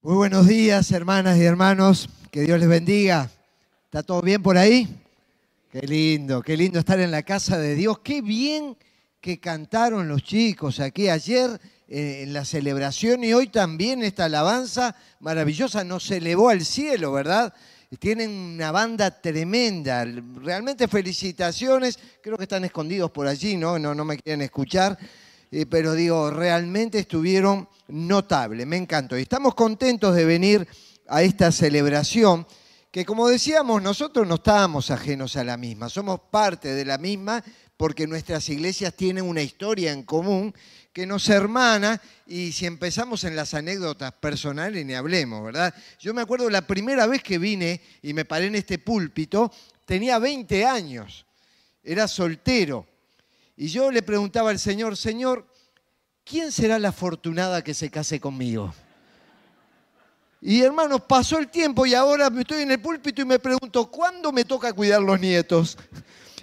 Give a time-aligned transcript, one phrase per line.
[0.00, 2.08] Muy buenos días, hermanas y hermanos.
[2.30, 3.28] Que Dios les bendiga.
[3.86, 4.86] ¿Está todo bien por ahí?
[5.72, 7.98] Qué lindo, qué lindo estar en la casa de Dios.
[7.98, 8.76] Qué bien
[9.20, 14.94] que cantaron los chicos aquí ayer eh, en la celebración y hoy también esta alabanza
[15.18, 17.52] maravillosa nos elevó al cielo, ¿verdad?
[17.98, 20.04] Tienen una banda tremenda.
[20.04, 21.98] Realmente felicitaciones.
[22.22, 23.80] Creo que están escondidos por allí, ¿no?
[23.80, 24.96] No, no me quieren escuchar.
[25.50, 28.66] Eh, pero digo, realmente estuvieron notables.
[28.66, 29.18] Me encantó.
[29.18, 30.68] Y estamos contentos de venir
[31.08, 32.46] a esta celebración
[32.90, 37.44] que como decíamos, nosotros no estábamos ajenos a la misma, somos parte de la misma
[37.76, 40.54] porque nuestras iglesias tienen una historia en común
[40.92, 45.74] que nos hermana y si empezamos en las anécdotas personales ni hablemos, ¿verdad?
[46.00, 49.52] Yo me acuerdo la primera vez que vine y me paré en este púlpito,
[49.84, 51.26] tenía 20 años,
[51.84, 52.86] era soltero.
[53.60, 55.44] Y yo le preguntaba al Señor, Señor,
[56.22, 58.72] ¿quién será la afortunada que se case conmigo?
[60.40, 64.30] Y hermanos, pasó el tiempo y ahora estoy en el púlpito y me pregunto, ¿cuándo
[64.30, 65.76] me toca cuidar los nietos?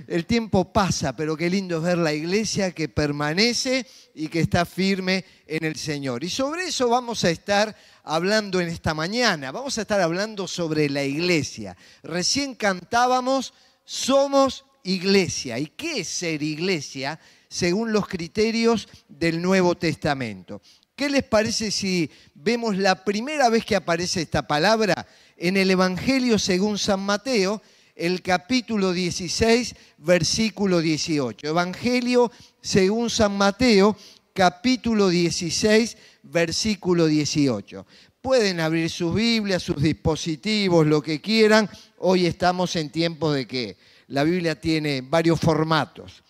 [0.08, 4.66] El tiempo pasa, pero qué lindo es ver la iglesia que permanece y que está
[4.66, 6.22] firme en el Señor.
[6.26, 7.74] Y sobre eso vamos a estar
[8.04, 9.54] hablando en esta mañana.
[9.54, 11.78] Vamos a estar hablando sobre la iglesia.
[12.04, 13.54] Recién cantábamos,
[13.86, 15.60] somos iglesia.
[15.60, 17.20] ¿Y qué es ser iglesia
[17.50, 20.62] según los criterios del Nuevo Testamento?
[20.96, 25.06] ¿Qué les parece si vemos la primera vez que aparece esta palabra
[25.36, 27.62] en el Evangelio según San Mateo,
[27.96, 31.48] el capítulo 16, versículo 18?
[31.48, 33.98] Evangelio según San Mateo,
[34.34, 37.86] capítulo 16, versículo 18.
[38.22, 41.70] Pueden abrir sus Biblias, sus dispositivos, lo que quieran.
[41.98, 43.78] Hoy estamos en tiempos de que
[44.08, 46.24] la Biblia tiene varios formatos.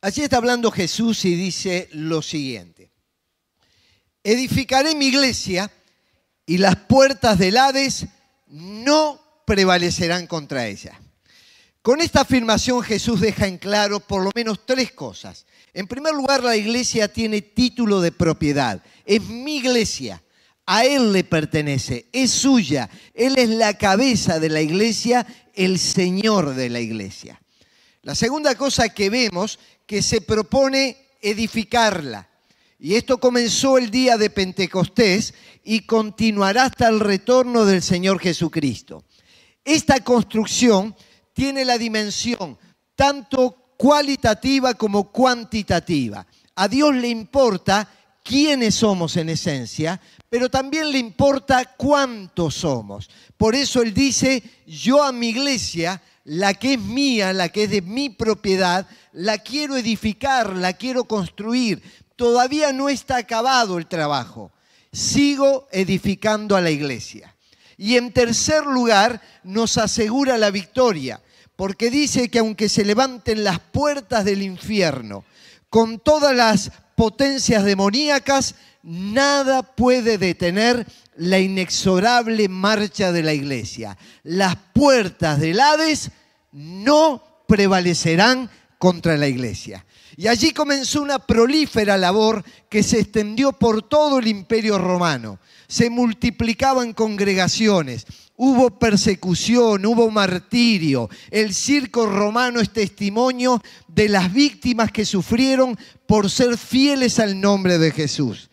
[0.00, 2.90] Allí está hablando Jesús y dice lo siguiente.
[4.22, 5.70] Edificaré mi iglesia
[6.44, 8.06] y las puertas del Hades
[8.46, 11.00] no prevalecerán contra ella.
[11.82, 15.46] Con esta afirmación Jesús deja en claro por lo menos tres cosas.
[15.72, 18.82] En primer lugar, la iglesia tiene título de propiedad.
[19.04, 20.22] Es mi iglesia.
[20.66, 22.90] A Él le pertenece, es suya.
[23.14, 27.40] Él es la cabeza de la iglesia, el Señor de la iglesia.
[28.02, 32.28] La segunda cosa que vemos que se propone edificarla.
[32.78, 35.34] Y esto comenzó el día de Pentecostés
[35.64, 39.04] y continuará hasta el retorno del Señor Jesucristo.
[39.64, 40.94] Esta construcción
[41.32, 42.58] tiene la dimensión
[42.94, 46.26] tanto cualitativa como cuantitativa.
[46.54, 47.88] A Dios le importa
[48.22, 50.00] quiénes somos en esencia,
[50.36, 53.08] pero también le importa cuántos somos.
[53.38, 57.70] Por eso Él dice, yo a mi iglesia la que es mía, la que es
[57.70, 61.82] de mi propiedad, la quiero edificar, la quiero construir.
[62.16, 64.52] Todavía no está acabado el trabajo.
[64.92, 67.34] Sigo edificando a la iglesia.
[67.78, 71.18] Y en tercer lugar, nos asegura la victoria,
[71.56, 75.24] porque dice que aunque se levanten las puertas del infierno,
[75.70, 78.54] con todas las potencias demoníacas,
[78.86, 80.86] nada puede detener
[81.16, 83.98] la inexorable marcha de la iglesia.
[84.22, 86.10] Las puertas del Hades
[86.52, 88.48] no prevalecerán
[88.78, 89.84] contra la iglesia.
[90.16, 95.40] Y allí comenzó una prolífera labor que se extendió por todo el imperio romano.
[95.66, 101.10] Se multiplicaban congregaciones, hubo persecución, hubo martirio.
[101.30, 105.76] El circo romano es testimonio de las víctimas que sufrieron
[106.06, 108.48] por ser fieles al nombre de Jesús.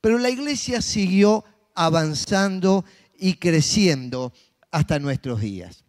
[0.00, 1.44] Pero la iglesia siguió
[1.74, 2.84] avanzando
[3.18, 4.32] y creciendo
[4.70, 5.84] hasta nuestros días.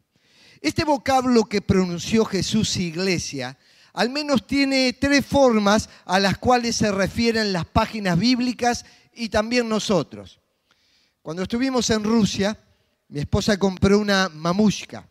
[0.61, 3.57] Este vocablo que pronunció Jesús iglesia,
[3.93, 9.67] al menos tiene tres formas a las cuales se refieren las páginas bíblicas y también
[9.67, 10.39] nosotros.
[11.21, 12.57] Cuando estuvimos en Rusia,
[13.09, 15.07] mi esposa compró una mamushka.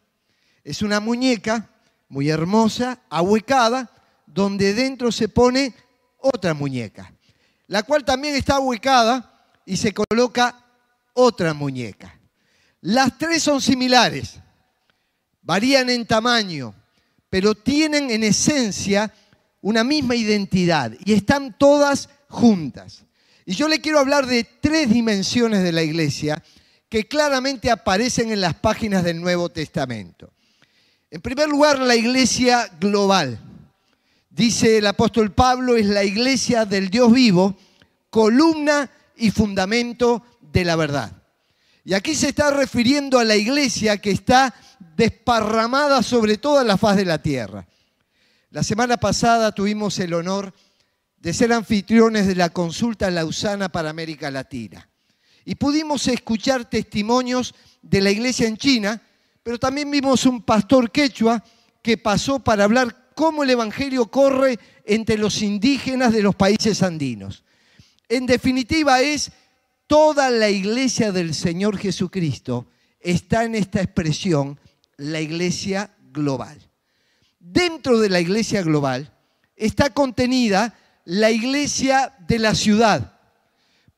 [0.64, 1.68] Es una muñeca
[2.08, 3.90] muy hermosa, ahuecada,
[4.26, 5.74] donde dentro se pone
[6.18, 7.12] otra muñeca,
[7.70, 9.32] la cual también está ahuecada
[9.64, 10.60] y se coloca
[11.14, 12.18] otra muñeca.
[12.80, 14.40] Las tres son similares,
[15.40, 16.74] varían en tamaño,
[17.28, 19.14] pero tienen en esencia
[19.60, 23.04] una misma identidad y están todas juntas.
[23.46, 26.42] Y yo le quiero hablar de tres dimensiones de la iglesia
[26.88, 30.32] que claramente aparecen en las páginas del Nuevo Testamento.
[31.08, 33.38] En primer lugar, la iglesia global.
[34.40, 37.58] Dice el apóstol Pablo, es la iglesia del Dios vivo,
[38.08, 41.12] columna y fundamento de la verdad.
[41.84, 44.54] Y aquí se está refiriendo a la iglesia que está
[44.96, 47.68] desparramada sobre toda la faz de la tierra.
[48.48, 50.54] La semana pasada tuvimos el honor
[51.18, 54.88] de ser anfitriones de la consulta Lausana para América Latina.
[55.44, 59.02] Y pudimos escuchar testimonios de la iglesia en China,
[59.42, 61.44] pero también vimos un pastor quechua
[61.82, 67.44] que pasó para hablar cómo el Evangelio corre entre los indígenas de los países andinos.
[68.08, 69.30] En definitiva es
[69.86, 72.66] toda la iglesia del Señor Jesucristo
[72.98, 74.58] está en esta expresión,
[74.96, 76.58] la iglesia global.
[77.38, 79.12] Dentro de la iglesia global
[79.54, 80.74] está contenida
[81.04, 83.20] la iglesia de la ciudad.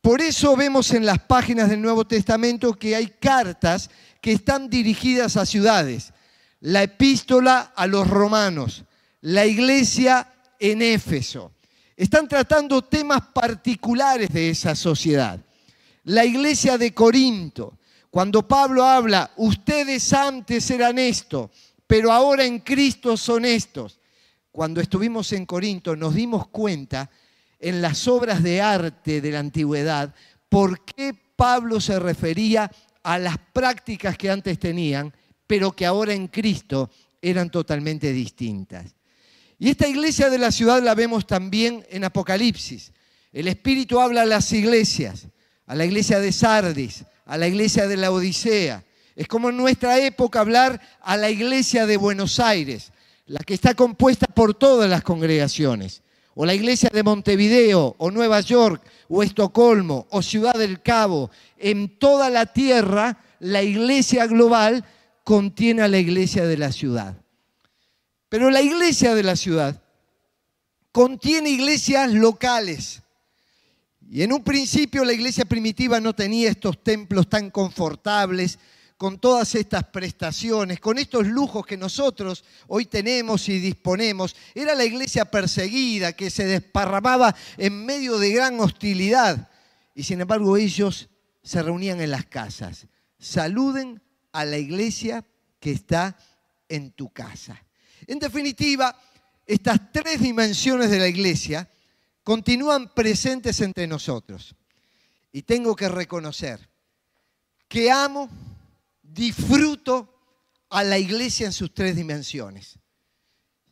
[0.01, 3.89] Por eso vemos en las páginas del Nuevo Testamento que hay cartas
[4.21, 6.13] que están dirigidas a ciudades.
[6.59, 8.85] La epístola a los romanos,
[9.23, 11.53] la iglesia en Éfeso.
[11.97, 15.39] Están tratando temas particulares de esa sociedad.
[16.05, 17.79] La iglesia de Corinto,
[18.11, 21.51] cuando Pablo habla, ustedes antes eran esto,
[21.87, 24.01] pero ahora en Cristo son estos.
[24.51, 27.09] Cuando estuvimos en Corinto nos dimos cuenta
[27.59, 30.13] en las obras de arte de la antigüedad
[30.49, 32.71] por qué Pablo se refería
[33.05, 35.13] a las prácticas que antes tenían,
[35.47, 36.91] pero que ahora en Cristo
[37.21, 38.95] eran totalmente distintas.
[39.63, 42.91] Y esta iglesia de la ciudad la vemos también en Apocalipsis.
[43.33, 45.29] El Espíritu habla a las iglesias,
[45.69, 48.83] a la iglesia de Sardis, a la iglesia de la Odisea.
[49.15, 52.91] Es como en nuestra época hablar a la iglesia de Buenos Aires,
[53.27, 56.03] la que está compuesta por todas las congregaciones.
[56.35, 61.31] O la iglesia de Montevideo, o Nueva York, o Estocolmo, o Ciudad del Cabo.
[61.57, 64.85] En toda la tierra, la iglesia global
[65.23, 67.23] contiene a la iglesia de la ciudad.
[68.33, 69.79] Pero la iglesia de la ciudad
[70.91, 73.03] contiene iglesias locales.
[74.09, 78.59] Y en un principio la iglesia primitiva no tenía estos templos tan confortables,
[78.97, 84.35] con todas estas prestaciones, con estos lujos que nosotros hoy tenemos y disponemos.
[84.55, 89.51] Era la iglesia perseguida que se desparramaba en medio de gran hostilidad.
[89.95, 91.11] Y sin embargo ellos
[91.43, 92.87] se reunían en las casas.
[93.19, 94.01] Saluden
[94.33, 95.23] a la iglesia
[95.61, 96.17] que está
[96.71, 97.63] en tu casa.
[98.07, 98.97] En definitiva,
[99.47, 101.69] estas tres dimensiones de la iglesia
[102.23, 104.55] continúan presentes entre nosotros.
[105.33, 106.69] Y tengo que reconocer
[107.69, 108.29] que amo,
[109.03, 110.09] disfruto
[110.69, 112.79] a la iglesia en sus tres dimensiones.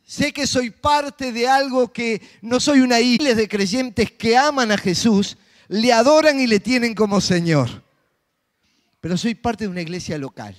[0.03, 4.71] Sé que soy parte de algo que no soy una isla de creyentes que aman
[4.71, 5.37] a Jesús,
[5.67, 7.83] le adoran y le tienen como Señor.
[8.99, 10.55] Pero soy parte de una iglesia local,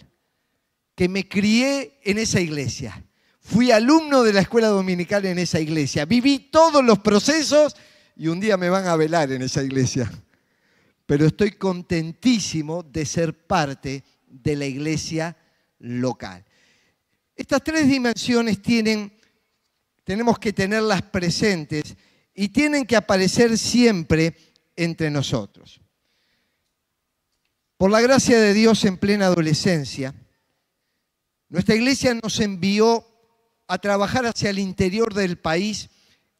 [0.94, 3.04] que me crié en esa iglesia
[3.44, 6.04] Fui alumno de la escuela dominical en esa iglesia.
[6.04, 7.74] Viví todos los procesos
[8.16, 10.10] y un día me van a velar en esa iglesia.
[11.06, 15.36] Pero estoy contentísimo de ser parte de la iglesia
[15.80, 16.44] local.
[17.34, 19.12] Estas tres dimensiones tienen,
[20.04, 21.96] tenemos que tenerlas presentes
[22.34, 24.36] y tienen que aparecer siempre
[24.76, 25.80] entre nosotros.
[27.76, 30.14] Por la gracia de Dios en plena adolescencia,
[31.48, 33.11] nuestra iglesia nos envió
[33.66, 35.90] a trabajar hacia el interior del país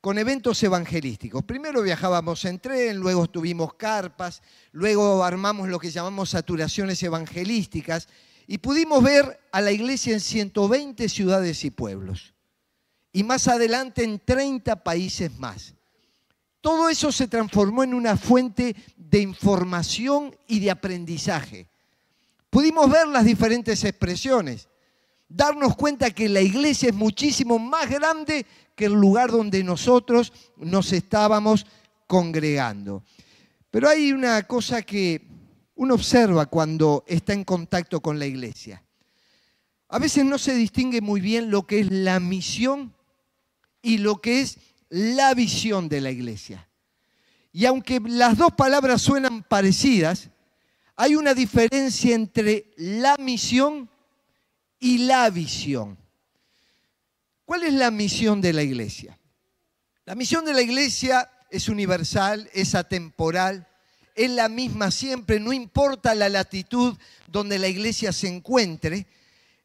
[0.01, 1.45] con eventos evangelísticos.
[1.45, 4.43] Primero viajábamos en tren, luego tuvimos carpas,
[4.73, 8.09] luego armamos lo que llamamos saturaciones evangelísticas
[8.47, 12.35] y pudimos ver a la iglesia en 120 ciudades y pueblos
[13.13, 15.75] y más adelante en 30 países más.
[16.61, 21.69] Todo eso se transformó en una fuente de información y de aprendizaje.
[22.51, 24.69] Pudimos ver las diferentes expresiones
[25.35, 30.93] darnos cuenta que la iglesia es muchísimo más grande que el lugar donde nosotros nos
[30.93, 31.67] estábamos
[32.07, 33.03] congregando.
[33.71, 35.27] Pero hay una cosa que
[35.75, 38.83] uno observa cuando está en contacto con la iglesia.
[39.89, 42.95] A veces no se distingue muy bien lo que es la misión
[43.81, 44.59] y lo que es
[44.89, 46.69] la visión de la iglesia.
[47.53, 50.31] Y aunque las dos palabras suenan parecidas,
[50.97, 53.91] hay una diferencia entre la misión
[54.83, 55.97] y la visión.
[57.45, 59.17] ¿Cuál es la misión de la iglesia?
[60.05, 63.69] La misión de la iglesia es universal, es atemporal,
[64.17, 66.99] es la misma siempre, no importa la latitud
[67.29, 69.07] donde la iglesia se encuentre.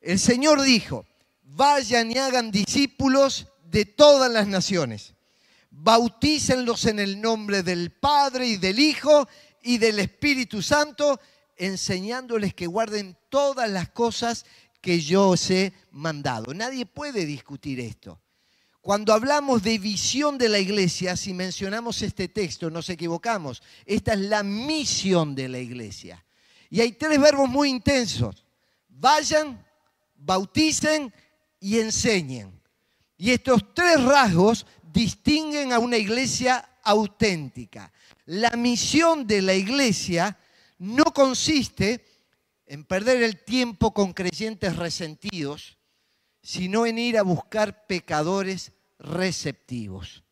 [0.01, 1.07] El Señor dijo,
[1.41, 5.15] vayan y hagan discípulos de todas las naciones,
[5.71, 9.27] bautícenlos en el nombre del Padre y del Hijo
[9.63, 11.19] y del Espíritu Santo,
[11.55, 14.45] enseñándoles que guarden todas las cosas
[14.81, 16.53] que yo os he mandado.
[16.53, 18.19] Nadie puede discutir esto.
[18.81, 23.61] Cuando hablamos de visión de la iglesia, si mencionamos este texto, nos equivocamos.
[23.85, 26.23] Esta es la misión de la iglesia.
[26.69, 28.45] Y hay tres verbos muy intensos.
[28.87, 29.61] Vayan,
[30.15, 31.13] bauticen
[31.59, 32.61] y enseñen.
[33.17, 37.91] Y estos tres rasgos distinguen a una iglesia auténtica.
[38.25, 40.37] La misión de la iglesia
[40.79, 42.05] no consiste
[42.67, 45.77] en perder el tiempo con creyentes resentidos,
[46.41, 50.23] sino en ir a buscar pecadores receptivos.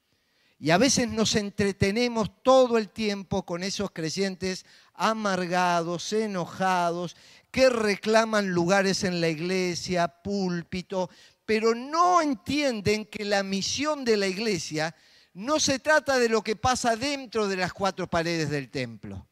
[0.60, 7.16] Y a veces nos entretenemos todo el tiempo con esos creyentes amargados, enojados,
[7.52, 11.10] que reclaman lugares en la iglesia, púlpito,
[11.46, 14.96] pero no entienden que la misión de la iglesia
[15.34, 19.28] no se trata de lo que pasa dentro de las cuatro paredes del templo.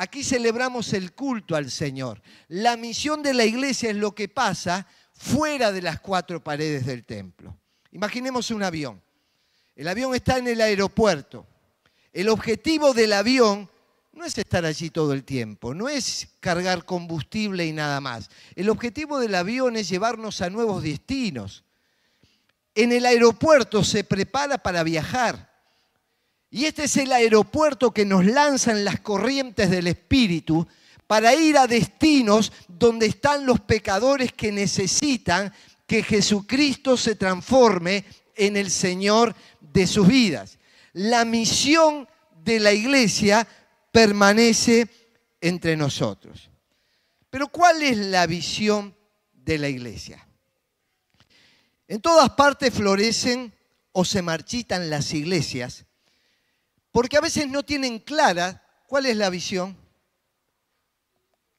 [0.00, 2.22] Aquí celebramos el culto al Señor.
[2.46, 7.04] La misión de la iglesia es lo que pasa fuera de las cuatro paredes del
[7.04, 7.58] templo.
[7.90, 9.02] Imaginemos un avión.
[9.74, 11.48] El avión está en el aeropuerto.
[12.12, 13.68] El objetivo del avión
[14.12, 18.30] no es estar allí todo el tiempo, no es cargar combustible y nada más.
[18.54, 21.64] El objetivo del avión es llevarnos a nuevos destinos.
[22.72, 25.47] En el aeropuerto se prepara para viajar.
[26.50, 30.66] Y este es el aeropuerto que nos lanza en las corrientes del Espíritu
[31.06, 35.52] para ir a destinos donde están los pecadores que necesitan
[35.86, 40.58] que Jesucristo se transforme en el Señor de sus vidas.
[40.92, 42.08] La misión
[42.44, 43.46] de la iglesia
[43.92, 44.88] permanece
[45.40, 46.50] entre nosotros.
[47.30, 48.94] Pero ¿cuál es la visión
[49.32, 50.26] de la iglesia?
[51.86, 53.52] En todas partes florecen
[53.92, 55.86] o se marchitan las iglesias
[56.90, 59.76] porque a veces no tienen clara cuál es la visión,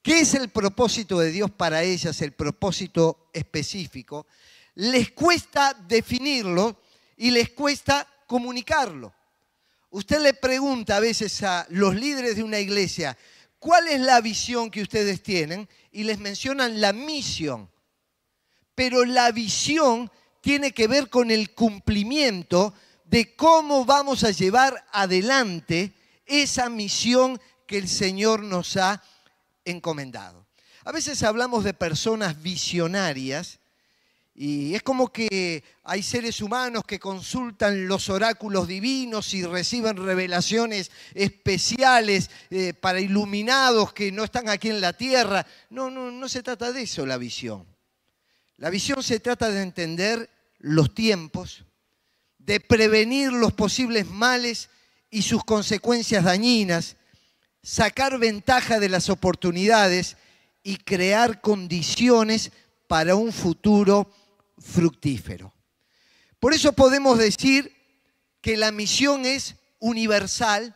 [0.02, 4.28] qué es el propósito de Dios para ellas, el propósito específico.
[4.76, 6.82] Les cuesta definirlo
[7.18, 9.14] y les cuesta comunicarlo.
[9.92, 13.18] Usted le pregunta a veces a los líderes de una iglesia,
[13.58, 15.68] ¿cuál es la visión que ustedes tienen?
[15.92, 17.70] Y les mencionan la misión.
[18.76, 22.74] Pero la visión tiene que ver con el cumplimiento
[23.10, 25.94] de cómo vamos a llevar adelante
[26.26, 29.02] esa misión que el Señor nos ha
[29.66, 30.46] encomendado.
[30.86, 33.60] A veces hablamos de personas visionarias
[34.36, 40.92] y es como que hay seres humanos que consultan los oráculos divinos y reciben revelaciones
[41.14, 45.46] especiales eh, para iluminados que no están aquí en la tierra.
[45.72, 47.66] No, no, no se trata de eso la visión.
[48.58, 51.66] La visión se trata de entender los tiempos,
[52.50, 54.72] de prevenir los posibles males
[55.12, 56.98] y sus consecuencias dañinas,
[57.62, 60.18] sacar ventaja de las oportunidades
[60.64, 62.52] y crear condiciones
[62.88, 64.12] para un futuro
[64.58, 65.54] fructífero.
[66.40, 67.72] Por eso podemos decir
[68.42, 70.76] que la misión es universal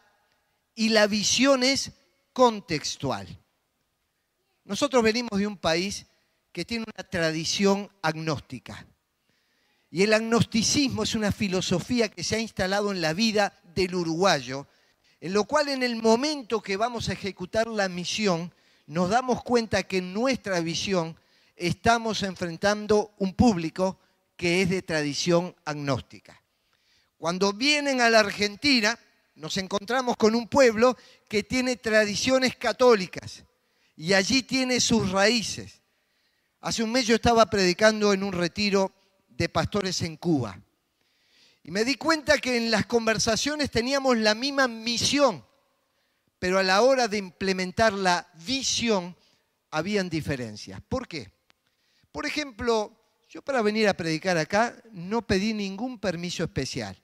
[0.76, 1.94] y la visión es
[2.34, 3.28] contextual.
[4.64, 6.06] Nosotros venimos de un país
[6.52, 8.86] que tiene una tradición agnóstica.
[9.94, 14.66] Y el agnosticismo es una filosofía que se ha instalado en la vida del uruguayo,
[15.22, 18.52] en lo cual en el momento que vamos a ejecutar la misión,
[18.88, 21.16] nos damos cuenta que en nuestra visión
[21.56, 24.00] estamos enfrentando un público
[24.36, 26.42] que es de tradición agnóstica.
[27.20, 28.98] Cuando vienen a la Argentina,
[29.36, 30.98] nos encontramos con un pueblo
[31.30, 33.44] que tiene tradiciones católicas
[33.96, 35.84] y allí tiene sus raíces.
[36.62, 38.92] Hace un mes yo estaba predicando en un retiro
[39.38, 40.60] de pastores en Cuba
[41.64, 45.46] y me di cuenta que en las conversaciones teníamos la misma misión,
[46.38, 49.16] pero a la hora de implementar la visión
[49.72, 50.82] habían diferencias.
[50.82, 51.32] ¿Por qué?
[52.12, 53.00] Por ejemplo,
[53.30, 57.02] yo para venir a predicar acá no pedí ningún permiso especial.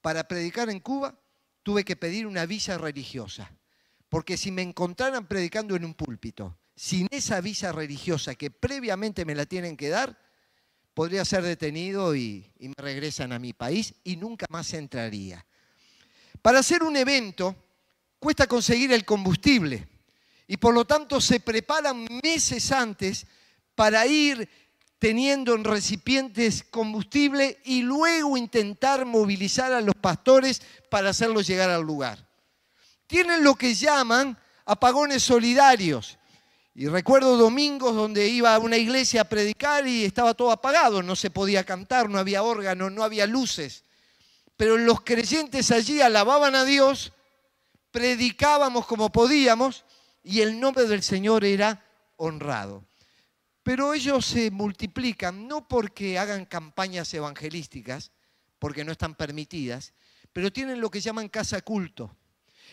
[0.00, 1.14] Para predicar en Cuba
[1.62, 3.52] tuve que pedir una visa religiosa,
[4.08, 9.34] porque si me encontraran predicando en un púlpito sin esa visa religiosa que previamente me
[9.34, 10.18] la tienen que dar,
[10.96, 15.44] podría ser detenido y, me regresan a mi país y nunca más entraría.
[16.40, 17.54] Para hacer un evento
[18.18, 19.86] cuesta conseguir el combustible
[20.48, 23.26] y por lo tanto se preparan meses antes
[23.74, 24.48] para ir
[24.98, 31.82] teniendo en recipientes combustible y luego intentar movilizar a los pastores para hacerlos llegar al
[31.82, 32.26] lugar.
[33.06, 36.16] Tienen lo que llaman apagones solidarios.
[36.78, 41.16] Y recuerdo domingos donde iba a una iglesia a predicar y estaba todo apagado, no
[41.16, 43.86] se podía cantar, no había órgano, no había luces.
[44.58, 47.14] Pero los creyentes allí alababan a Dios,
[47.90, 49.86] predicábamos como podíamos
[50.22, 51.82] y el nombre del Señor era
[52.16, 52.84] honrado.
[53.62, 58.12] Pero ellos se multiplican no porque hagan campañas evangelísticas,
[58.58, 59.94] porque no están permitidas,
[60.30, 62.14] pero tienen lo que llaman casa culto.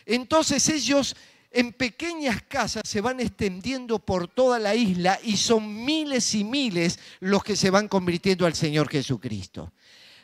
[0.05, 1.15] Entonces ellos
[1.53, 6.99] en pequeñas casas se van extendiendo por toda la isla y son miles y miles
[7.19, 9.71] los que se van convirtiendo al Señor Jesucristo.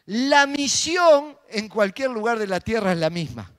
[0.07, 3.53] La misión en cualquier lugar de la tierra es la misma.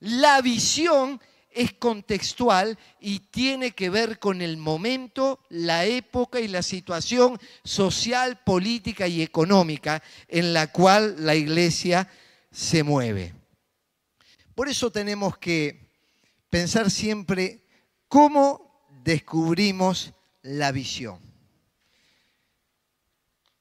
[0.00, 1.20] La visión
[1.50, 8.40] es contextual y tiene que ver con el momento, la época y la situación social,
[8.44, 12.08] política y económica en la cual la iglesia
[12.50, 13.34] se mueve.
[14.54, 15.83] Por eso tenemos que
[16.54, 17.64] pensar siempre
[18.06, 21.18] cómo descubrimos la visión.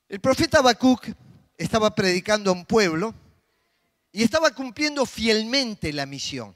[0.07, 1.07] El profeta Habacuc
[1.57, 3.15] estaba predicando a un pueblo
[4.11, 6.53] y estaba cumpliendo fielmente la misión.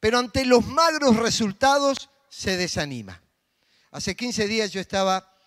[0.00, 3.22] Pero ante los magros resultados se desanima.
[3.92, 5.38] Hace 15 días yo estaba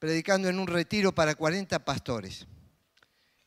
[0.00, 2.48] predicando en un retiro para 40 pastores.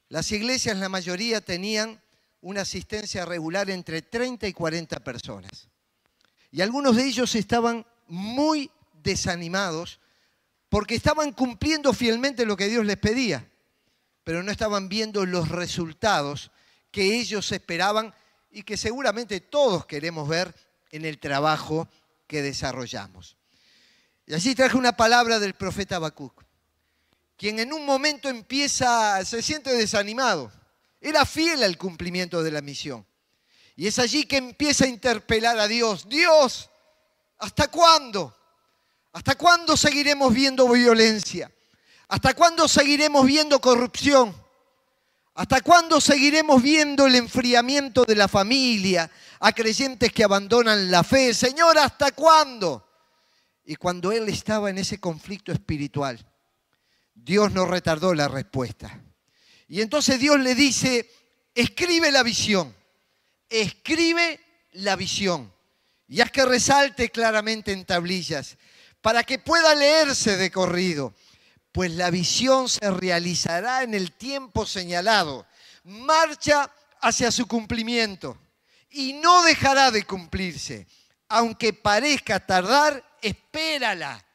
[0.07, 2.01] Las iglesias, la mayoría, tenían
[2.39, 5.67] una asistencia regular entre 30 y 40 personas.
[6.51, 8.71] Y algunos de ellos estaban muy
[9.03, 9.99] desanimados
[10.69, 13.49] porque estaban cumpliendo fielmente lo que Dios les pedía
[14.29, 16.51] pero no estaban viendo los resultados
[16.91, 18.13] que ellos esperaban
[18.51, 20.53] y que seguramente todos queremos ver
[20.91, 21.87] en el trabajo
[22.27, 23.37] que desarrollamos.
[24.27, 26.43] Y así traje una palabra del profeta Habacuc,
[27.37, 30.51] quien en un momento empieza, se siente desanimado.
[31.01, 33.03] Era fiel al cumplimiento de la misión.
[33.79, 36.09] Y es allí que empieza a interpelar a Dios.
[36.09, 36.69] Dios,
[37.37, 38.35] ¿hasta cuándo?
[39.13, 41.49] ¿Hasta cuándo seguiremos viendo violencia?
[42.09, 44.35] ¿Hasta cuándo seguiremos viendo corrupción?
[45.33, 49.09] ¿Hasta cuándo seguiremos viendo el enfriamiento de la familia,
[49.39, 51.33] a creyentes que abandonan la fe?
[51.33, 52.85] Señor, ¿hasta cuándo?
[53.63, 56.19] Y cuando él estaba en ese conflicto espiritual,
[57.15, 59.01] Dios no retardó la respuesta.
[59.69, 61.09] Y entonces Dios le dice,
[61.55, 62.75] escribe la visión,
[63.49, 64.39] escribe
[64.73, 65.53] la visión.
[66.07, 68.57] Y haz que resalte claramente en tablillas,
[69.01, 71.13] para que pueda leerse de corrido
[71.71, 75.45] pues la visión se realizará en el tiempo señalado.
[75.83, 78.37] Marcha hacia su cumplimiento
[78.89, 80.87] y no dejará de cumplirse.
[81.27, 84.25] Aunque parezca tardar, espérala.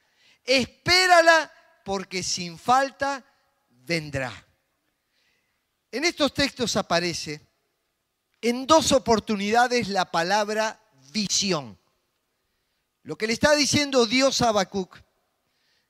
[0.45, 1.53] Espérala
[1.85, 3.25] porque sin falta
[3.69, 4.33] vendrá.
[5.91, 7.41] En estos textos aparece
[8.45, 10.79] en dos oportunidades la palabra
[11.13, 11.79] visión.
[13.03, 14.99] Lo que le está diciendo Dios a Habacuc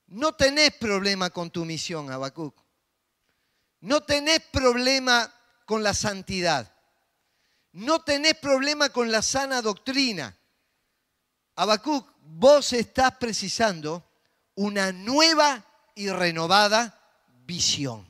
[0.07, 2.55] no tenés problema con tu misión, Habacuc.
[3.81, 5.33] No tenés problema
[5.65, 6.71] con la santidad.
[7.73, 10.37] No tenés problema con la sana doctrina.
[11.57, 14.01] Habacuc, vos estás precisando
[14.55, 15.61] una nueva
[15.93, 16.97] y renovada
[17.45, 18.07] visión.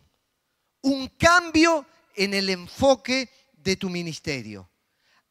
[0.81, 3.31] Un cambio en el enfoque
[3.65, 4.69] de tu ministerio.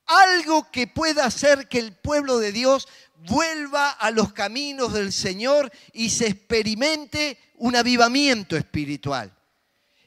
[0.06, 5.72] Algo que pueda hacer que el pueblo de Dios vuelva a los caminos del Señor
[5.94, 9.34] y se experimente un avivamiento espiritual.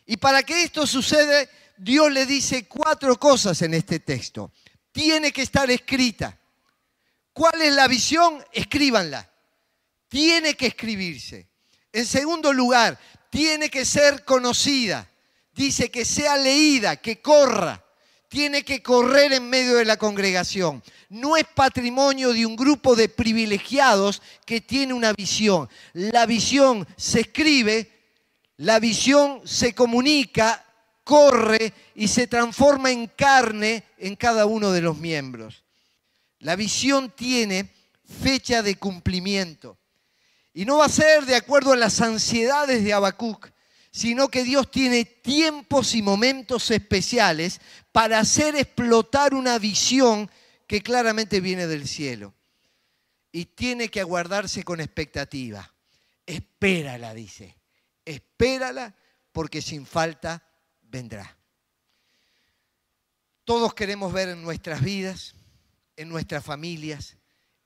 [0.06, 4.52] Y para que esto suceda, Dios le dice cuatro cosas en este texto.
[4.92, 6.38] Tiene que estar escrita.
[7.34, 8.44] ¿Cuál es la visión?
[8.52, 9.32] Escríbanla.
[10.08, 11.50] Tiene que escribirse.
[11.92, 15.10] En segundo lugar, tiene que ser conocida.
[15.54, 17.87] Dice que sea leída, que corra
[18.28, 20.84] tiene que correr en medio de la congregación.
[21.10, 25.70] No es patrimonio de un grupo de privilegiados que tiene una visión.
[25.94, 27.92] La visión se escribe,
[28.58, 30.66] la visión se comunica,
[31.04, 35.64] corre y se transforma en carne en cada uno de los miembros.
[36.40, 37.72] La visión tiene
[38.24, 39.78] fecha de cumplimiento.
[40.54, 43.52] Y no va a ser de acuerdo a las ansiedades de Habacuc,
[43.92, 47.62] sino que Dios tiene tiempos y momentos especiales
[47.98, 50.30] para hacer explotar una visión
[50.68, 52.36] que claramente viene del cielo.
[53.32, 55.74] Y tiene que aguardarse con expectativa.
[56.24, 57.58] Espérala, dice.
[58.06, 58.96] Espérala
[59.32, 60.48] porque sin falta
[60.84, 61.40] vendrá.
[63.44, 65.34] Todos queremos ver en nuestras vidas,
[65.96, 67.18] en nuestras familias,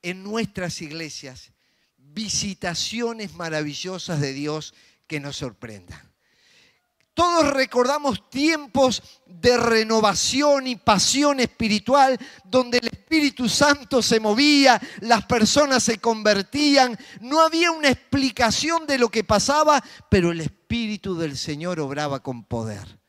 [0.01, 1.51] en nuestras iglesias,
[1.97, 4.75] visitaciones maravillosas de Dios
[5.07, 6.11] que nos sorprendan.
[7.21, 15.27] Todos recordamos tiempos de renovación y pasión espiritual donde el Espíritu Santo se movía, las
[15.27, 21.38] personas se convertían, no había una explicación de lo que pasaba, pero el Espíritu del
[21.38, 22.99] Señor obraba con poder.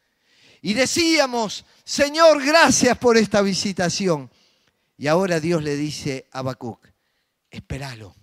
[0.60, 4.30] Y decíamos, Señor, gracias por esta visitación.
[4.98, 6.86] Y ahora Dios le dice a Habacuc,
[7.50, 8.14] espéralo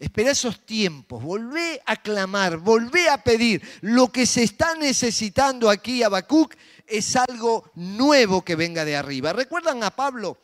[0.00, 3.60] Espera esos tiempos, volvé a clamar, volvé a pedir.
[3.82, 6.54] Lo que se está necesitando aquí, Habacuc,
[6.86, 9.34] es algo nuevo que venga de arriba.
[9.34, 10.38] ¿Recuerdan a Pablo?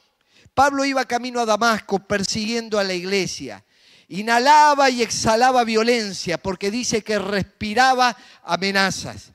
[0.53, 3.65] Pablo iba camino a Damasco persiguiendo a la iglesia.
[4.09, 8.15] Inhalaba y exhalaba violencia porque dice que respiraba
[8.45, 9.33] amenazas.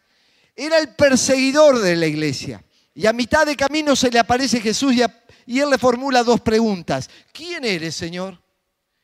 [0.56, 2.64] Era el perseguidor de la iglesia.
[2.94, 5.02] Y a mitad de camino se le aparece Jesús y,
[5.48, 7.10] y él le formula dos preguntas.
[7.34, 8.40] ¿Quién eres, Señor?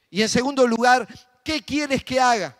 [0.09, 1.07] Y en segundo lugar,
[1.43, 2.57] ¿qué quieres que haga?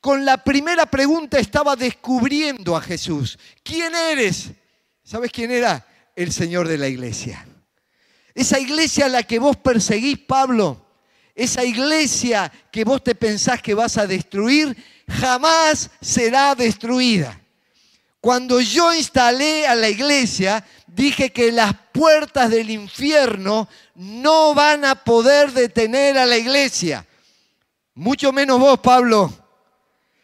[0.00, 3.38] Con la primera pregunta estaba descubriendo a Jesús.
[3.62, 4.50] ¿Quién eres?
[5.04, 5.86] ¿Sabes quién era?
[6.16, 7.46] El Señor de la iglesia.
[8.34, 10.86] Esa iglesia a la que vos perseguís, Pablo,
[11.34, 14.76] esa iglesia que vos te pensás que vas a destruir,
[15.08, 17.41] jamás será destruida.
[18.22, 24.94] Cuando yo instalé a la iglesia, dije que las puertas del infierno no van a
[24.94, 27.04] poder detener a la iglesia.
[27.94, 29.28] Mucho menos vos, Pablo.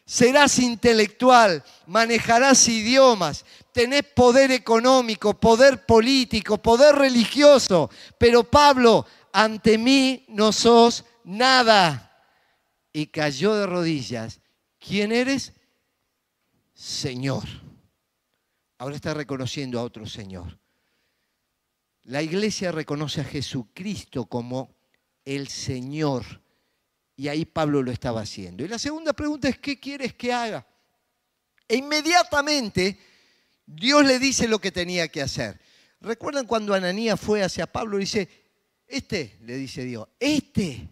[0.05, 7.89] Serás intelectual, manejarás idiomas, tenés poder económico, poder político, poder religioso.
[8.17, 12.23] Pero Pablo, ante mí no sos nada.
[12.93, 14.39] Y cayó de rodillas.
[14.79, 15.51] ¿Quién eres?
[16.73, 17.43] Señor
[18.79, 20.57] ahora está reconociendo a otro Señor.
[22.03, 24.75] La iglesia reconoce a Jesucristo como
[25.25, 26.25] el Señor.
[27.15, 28.63] Y ahí Pablo lo estaba haciendo.
[28.63, 30.65] Y la segunda pregunta es, ¿qué quieres que haga?
[31.67, 32.97] E inmediatamente
[33.65, 35.59] Dios le dice lo que tenía que hacer.
[35.99, 38.29] ¿Recuerdan cuando Ananías fue hacia Pablo y dice,
[38.87, 40.87] este, le dice Dios, este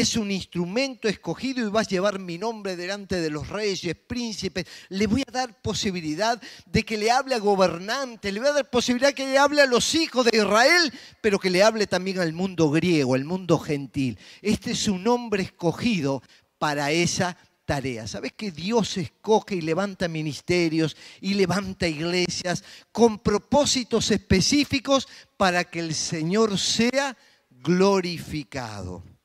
[0.00, 4.66] es un instrumento escogido y vas a llevar mi nombre delante de los reyes, príncipes.
[4.90, 8.68] Le voy a dar posibilidad de que le hable a gobernantes, le voy a dar
[8.68, 12.34] posibilidad que le hable a los hijos de Israel, pero que le hable también al
[12.34, 14.18] mundo griego, al mundo gentil.
[14.42, 16.22] Este es un hombre escogido
[16.58, 18.06] para esa tarea.
[18.06, 25.80] ¿Sabes que Dios escoge y levanta ministerios y levanta iglesias con propósitos específicos para que
[25.80, 27.16] el Señor sea
[27.50, 29.15] glorificado?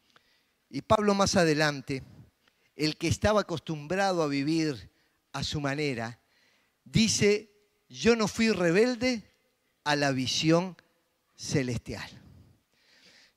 [0.74, 2.02] Y Pablo más adelante,
[2.78, 4.90] el que estaba acostumbrado a vivir
[5.34, 6.18] a su manera,
[6.86, 7.52] dice,
[7.90, 9.22] yo no fui rebelde
[9.84, 10.78] a la visión
[11.36, 12.10] celestial.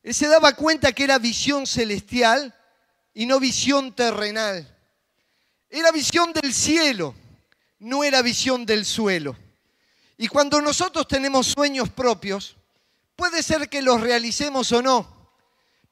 [0.04, 2.54] Él se daba cuenta que era visión celestial
[3.12, 4.70] y no visión terrenal.
[5.68, 7.16] Era visión del cielo,
[7.80, 9.36] no era visión del suelo.
[10.16, 12.56] Y cuando nosotros tenemos sueños propios,
[13.16, 15.13] puede ser que los realicemos o no,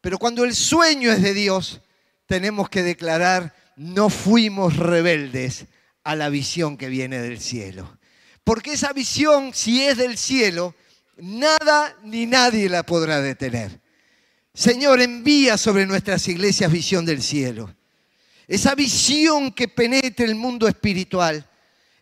[0.03, 1.81] pero cuando el sueño es de Dios,
[2.27, 5.67] tenemos que declarar, no fuimos rebeldes
[6.03, 7.99] a la visión que viene del cielo.
[8.43, 10.75] Porque esa visión, si es del cielo,
[11.17, 13.81] nada ni nadie la podrá detener.
[14.53, 17.73] Señor, envía sobre nuestras iglesias visión del cielo.
[18.49, 21.49] Esa visión que penetre el mundo espiritual.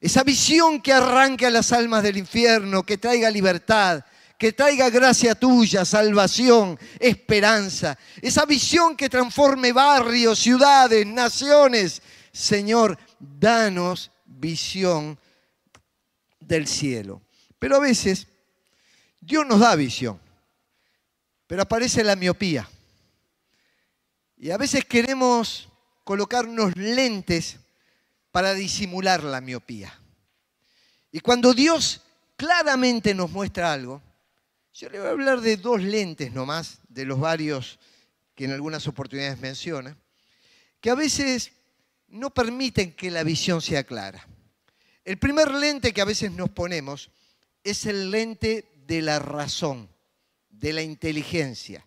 [0.01, 4.03] Esa visión que arranque a las almas del infierno, que traiga libertad,
[4.41, 7.99] que traiga gracia tuya, salvación, esperanza.
[8.23, 12.01] Esa visión que transforme barrios, ciudades, naciones.
[12.33, 15.19] Señor, danos visión
[16.41, 17.21] del cielo.
[17.59, 18.29] Pero a veces
[19.21, 20.19] Dios nos da visión,
[21.47, 22.67] pero aparece la miopía.
[24.39, 25.69] Y a veces queremos
[26.03, 27.59] colocarnos lentes
[28.31, 29.93] para disimular la miopía.
[31.13, 32.01] Y cuando Dios
[32.37, 34.01] claramente nos muestra algo,
[34.81, 37.79] yo le voy a hablar de dos lentes nomás, de los varios
[38.35, 39.95] que en algunas oportunidades menciona,
[40.81, 41.53] que a veces
[42.09, 44.27] no permiten que la visión sea clara.
[45.05, 47.11] El primer lente que a veces nos ponemos
[47.63, 49.87] es el lente de la razón,
[50.49, 51.87] de la inteligencia.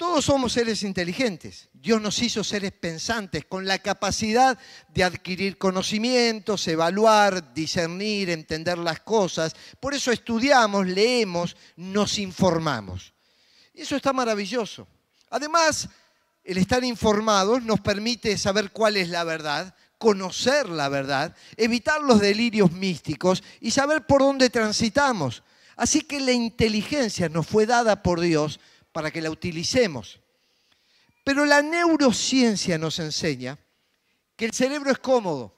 [0.00, 1.68] Todos somos seres inteligentes.
[1.74, 4.58] Dios nos hizo seres pensantes, con la capacidad
[4.88, 9.54] de adquirir conocimientos, evaluar, discernir, entender las cosas.
[9.78, 13.12] Por eso estudiamos, leemos, nos informamos.
[13.74, 14.88] Eso está maravilloso.
[15.28, 15.90] Además,
[16.44, 22.22] el estar informados nos permite saber cuál es la verdad, conocer la verdad, evitar los
[22.22, 25.42] delirios místicos y saber por dónde transitamos.
[25.76, 28.60] Así que la inteligencia nos fue dada por Dios
[28.92, 30.20] para que la utilicemos.
[31.24, 33.58] Pero la neurociencia nos enseña
[34.36, 35.54] que el cerebro es cómodo,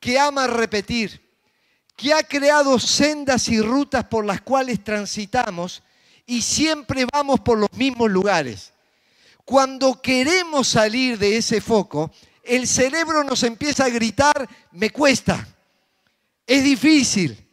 [0.00, 1.20] que ama repetir,
[1.96, 5.82] que ha creado sendas y rutas por las cuales transitamos
[6.26, 8.72] y siempre vamos por los mismos lugares.
[9.44, 12.10] Cuando queremos salir de ese foco,
[12.42, 15.46] el cerebro nos empieza a gritar, me cuesta,
[16.46, 17.46] es difícil,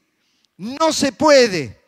[0.58, 1.82] no se puede.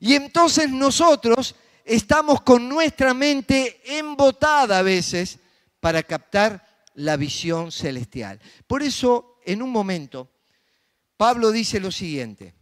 [0.00, 1.54] Y entonces nosotros
[1.88, 5.38] estamos con nuestra mente embotada a veces
[5.80, 8.40] para captar la visión celestial.
[8.66, 10.28] Por eso, en un momento,
[11.16, 12.54] Pablo dice lo siguiente,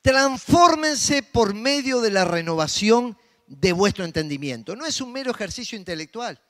[0.00, 4.76] transfórmense por medio de la renovación de vuestro entendimiento.
[4.76, 6.40] No es un mero ejercicio intelectual.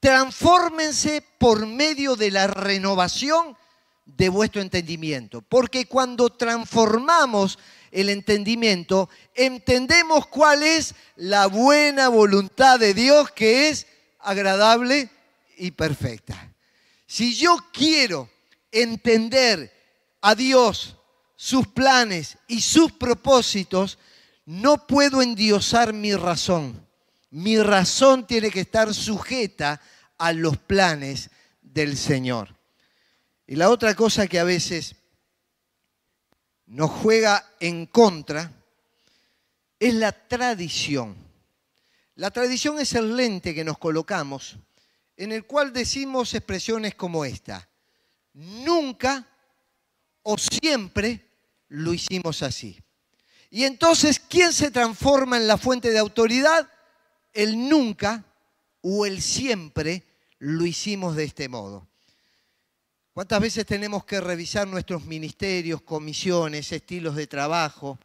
[0.00, 3.56] Transfórmense por medio de la renovación
[4.06, 5.42] de vuestro entendimiento.
[5.42, 7.58] Porque cuando transformamos
[7.90, 13.86] el entendimiento, entendemos cuál es la buena voluntad de Dios que es
[14.20, 15.10] agradable
[15.56, 16.52] y perfecta.
[17.06, 18.28] Si yo quiero
[18.70, 19.72] entender
[20.20, 20.96] a Dios,
[21.36, 23.98] sus planes y sus propósitos,
[24.44, 26.84] no puedo endiosar mi razón.
[27.30, 29.80] Mi razón tiene que estar sujeta
[30.18, 31.30] a los planes
[31.62, 32.56] del Señor.
[33.46, 34.96] Y la otra cosa que a veces
[36.68, 38.52] nos juega en contra
[39.78, 41.16] es la tradición.
[42.14, 44.56] La tradición es el lente que nos colocamos
[45.16, 47.68] en el cual decimos expresiones como esta.
[48.34, 49.26] Nunca
[50.22, 51.26] o siempre
[51.68, 52.80] lo hicimos así.
[53.50, 56.70] Y entonces, ¿quién se transforma en la fuente de autoridad?
[57.32, 58.24] El nunca
[58.80, 60.04] o el siempre
[60.38, 61.88] lo hicimos de este modo.
[63.18, 67.98] ¿Cuántas veces tenemos que revisar nuestros ministerios, comisiones, estilos de trabajo,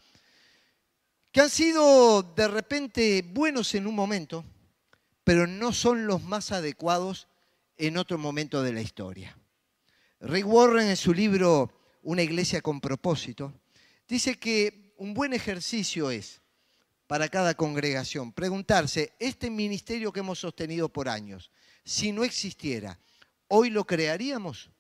[1.32, 4.44] que han sido de repente buenos en un momento,
[5.24, 7.28] pero no son los más adecuados
[7.78, 9.38] en otro momento de la historia.
[10.20, 11.72] Rick Warren en su libro
[12.02, 13.54] Una iglesia con propósito,
[14.08, 16.42] dice que un buen ejercicio es
[17.06, 21.52] para cada congregación preguntarse, este ministerio que hemos sostenido por años,
[21.86, 22.98] si no existiera,
[23.48, 24.73] ¿hoy lo crearíamos?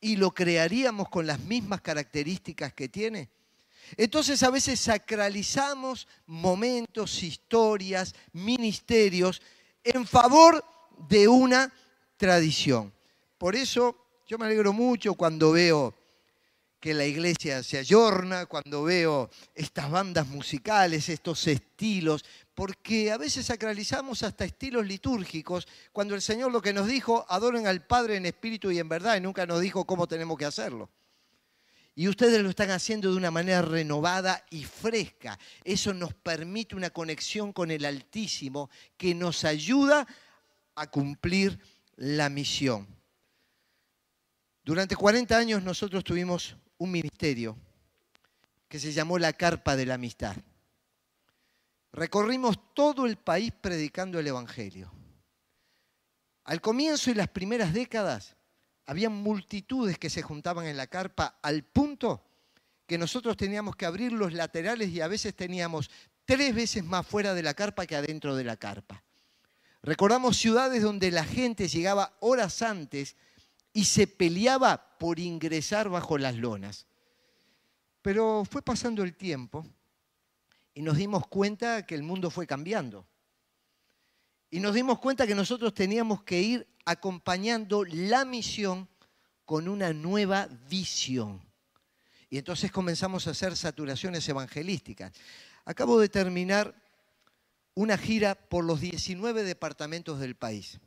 [0.00, 3.30] ¿Y lo crearíamos con las mismas características que tiene?
[3.96, 9.40] Entonces a veces sacralizamos momentos, historias, ministerios
[9.84, 10.64] en favor
[11.08, 11.72] de una
[12.16, 12.92] tradición.
[13.38, 15.94] Por eso yo me alegro mucho cuando veo
[16.80, 23.46] que la iglesia se ayorna, cuando veo estas bandas musicales, estos estilos, porque a veces
[23.46, 28.26] sacralizamos hasta estilos litúrgicos, cuando el Señor lo que nos dijo, adoren al Padre en
[28.26, 30.90] espíritu y en verdad, y nunca nos dijo cómo tenemos que hacerlo.
[31.94, 35.38] Y ustedes lo están haciendo de una manera renovada y fresca.
[35.64, 40.06] Eso nos permite una conexión con el Altísimo que nos ayuda
[40.74, 41.58] a cumplir
[41.96, 42.86] la misión.
[44.62, 47.56] Durante 40 años nosotros tuvimos un ministerio
[48.68, 50.36] que se llamó la Carpa de la Amistad.
[51.92, 54.92] Recorrimos todo el país predicando el Evangelio.
[56.44, 58.36] Al comienzo y las primeras décadas
[58.86, 62.22] había multitudes que se juntaban en la carpa al punto
[62.86, 65.90] que nosotros teníamos que abrir los laterales y a veces teníamos
[66.24, 69.02] tres veces más fuera de la carpa que adentro de la carpa.
[69.82, 73.16] Recordamos ciudades donde la gente llegaba horas antes
[73.76, 76.86] y se peleaba por ingresar bajo las lonas.
[78.00, 79.66] Pero fue pasando el tiempo
[80.72, 83.06] y nos dimos cuenta que el mundo fue cambiando.
[84.48, 88.88] Y nos dimos cuenta que nosotros teníamos que ir acompañando la misión
[89.44, 91.42] con una nueva visión.
[92.30, 95.12] Y entonces comenzamos a hacer saturaciones evangelísticas.
[95.66, 96.74] Acabo de terminar
[97.74, 100.80] una gira por los 19 departamentos del país.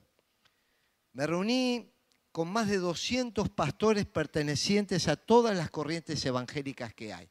[1.13, 1.98] Me reuní
[2.31, 7.29] con más de 200 pastores pertenecientes a todas las corrientes evangélicas que hay,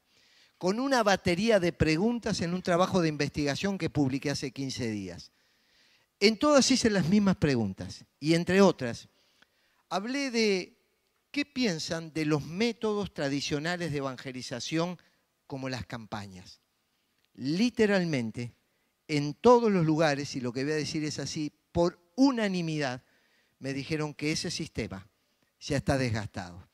[0.59, 5.33] con una batería de preguntas en un trabajo de investigación que publiqué hace 15 días.
[6.21, 9.09] En todas hice las mismas preguntas y entre otras,
[9.89, 10.79] hablé de
[11.31, 14.99] qué piensan de los métodos tradicionales de evangelización
[15.47, 16.61] como las campañas.
[17.35, 18.55] Literalmente,
[19.07, 23.03] en todos los lugares, y lo que voy a decir es así, por unanimidad,
[23.59, 25.09] me dijeron que ese sistema
[25.61, 26.69] ya está desgastado.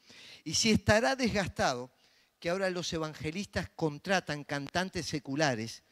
[0.45, 1.91] Y si estará desgastado,
[2.39, 5.83] que ahora los evangelistas contratan cantantes seculares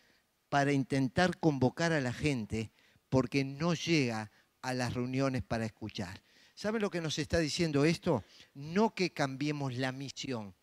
[0.50, 2.70] para intentar convocar a la gente
[3.08, 6.22] porque no llega a las reuniones para escuchar.
[6.54, 8.22] ¿Sabe lo que nos está diciendo esto?
[8.52, 10.54] No que cambiemos la misión.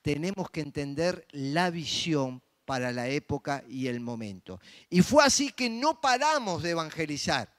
[0.00, 4.58] Tenemos que entender la visión para la época y el momento.
[4.88, 7.52] Y fue así que no paramos de evangelizar,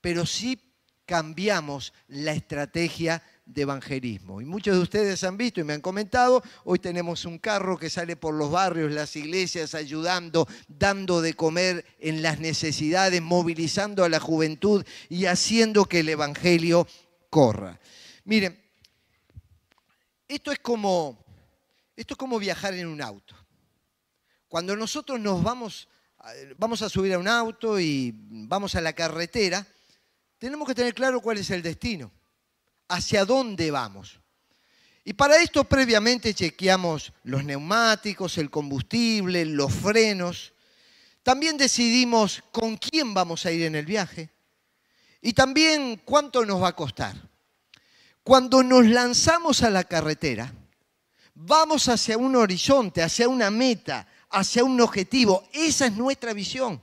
[0.00, 0.71] pero sí
[1.12, 4.40] cambiamos la estrategia de evangelismo.
[4.40, 7.90] Y muchos de ustedes han visto y me han comentado, hoy tenemos un carro que
[7.90, 14.08] sale por los barrios, las iglesias, ayudando, dando de comer en las necesidades, movilizando a
[14.08, 16.86] la juventud y haciendo que el Evangelio
[17.28, 17.78] corra.
[18.24, 18.58] Miren,
[20.26, 21.22] esto es como,
[21.94, 23.36] esto es como viajar en un auto.
[24.48, 25.90] Cuando nosotros nos vamos,
[26.56, 29.66] vamos a subir a un auto y vamos a la carretera,
[30.42, 32.10] tenemos que tener claro cuál es el destino
[32.88, 34.18] hacia dónde vamos.
[35.04, 40.52] Y para esto previamente chequeamos los neumáticos, el combustible, los frenos.
[41.22, 44.30] También decidimos con quién vamos a ir en el viaje
[45.20, 47.14] y también cuánto nos va a costar.
[48.24, 50.52] Cuando nos lanzamos a la carretera,
[51.34, 55.44] vamos hacia un horizonte, hacia una meta, hacia un objetivo.
[55.52, 56.82] Esa es nuestra visión.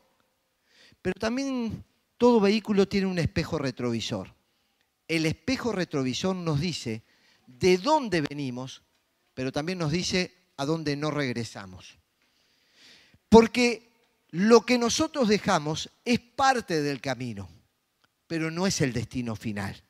[1.02, 1.84] Pero también
[2.20, 4.36] todo vehículo tiene un espejo retrovisor.
[5.08, 7.02] El espejo retrovisor nos dice
[7.48, 8.84] de dónde venimos,
[9.34, 11.98] pero también nos dice a dónde no regresamos.
[13.30, 13.90] Porque
[14.32, 17.50] lo que nosotros dejamos es parte del camino,
[18.28, 19.82] pero no es el destino final.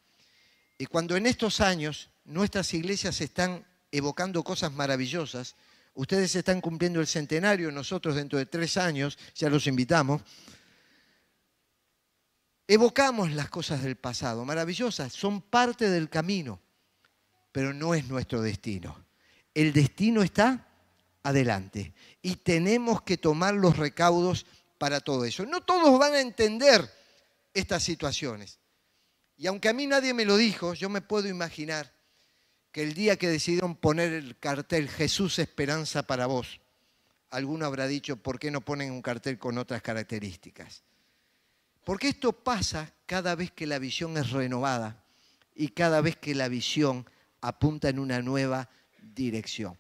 [0.78, 5.56] Y cuando en estos años nuestras iglesias están evocando cosas maravillosas,
[5.96, 10.22] ustedes están cumpliendo el centenario, nosotros dentro de tres años, ya los invitamos,
[12.70, 16.62] evocamos las cosas del pasado, maravillosas, son parte del camino,
[17.52, 19.06] pero no es nuestro destino.
[19.56, 20.68] El destino está
[21.24, 24.46] adelante y tenemos que tomar los recaudos
[24.78, 25.48] para todo eso.
[25.48, 26.88] No todos van a entender
[27.56, 28.60] estas situaciones.
[29.36, 31.92] Y aunque a mí nadie me lo dijo, yo me puedo imaginar
[32.72, 36.62] que el día que decidieron poner el cartel Jesús Esperanza para vos,
[37.32, 40.84] alguno habrá dicho, ¿por qué no ponen un cartel con otras características?
[41.90, 45.04] Porque esto pasa cada vez que la visión es renovada
[45.56, 47.04] y cada vez que la visión
[47.42, 48.70] apunta en una nueva
[49.02, 49.76] dirección.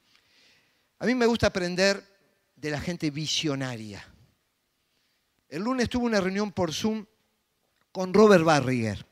[0.97, 2.03] A mí me gusta aprender
[2.55, 4.03] de la gente visionaria.
[5.49, 7.05] El lunes tuve una reunión por Zoom
[7.91, 9.05] con Robert Barriger,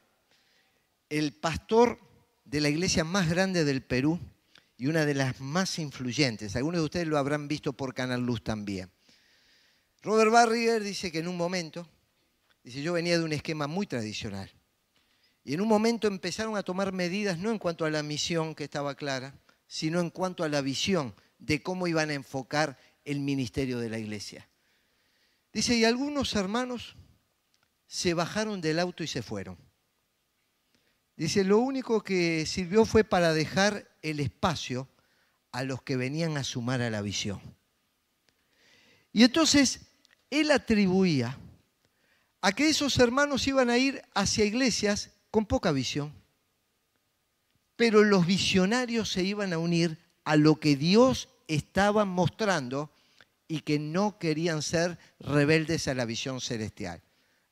[1.07, 1.99] el pastor
[2.45, 4.19] de la iglesia más grande del Perú
[4.75, 6.55] y una de las más influyentes.
[6.55, 8.89] Algunos de ustedes lo habrán visto por Canal Luz también.
[10.01, 11.87] Robert Barriger dice que en un momento
[12.67, 14.51] Dice, yo venía de un esquema muy tradicional.
[15.45, 18.65] Y en un momento empezaron a tomar medidas no en cuanto a la misión que
[18.65, 19.33] estaba clara,
[19.67, 23.99] sino en cuanto a la visión de cómo iban a enfocar el ministerio de la
[23.99, 24.49] iglesia.
[25.53, 26.97] Dice, y algunos hermanos
[27.87, 29.57] se bajaron del auto y se fueron.
[31.15, 34.89] Dice, lo único que sirvió fue para dejar el espacio
[35.53, 37.39] a los que venían a sumar a la visión.
[39.13, 39.87] Y entonces
[40.29, 41.39] él atribuía
[42.41, 46.13] a que esos hermanos iban a ir hacia iglesias con poca visión.
[47.75, 52.91] Pero los visionarios se iban a unir a lo que Dios estaba mostrando
[53.47, 57.01] y que no querían ser rebeldes a la visión celestial.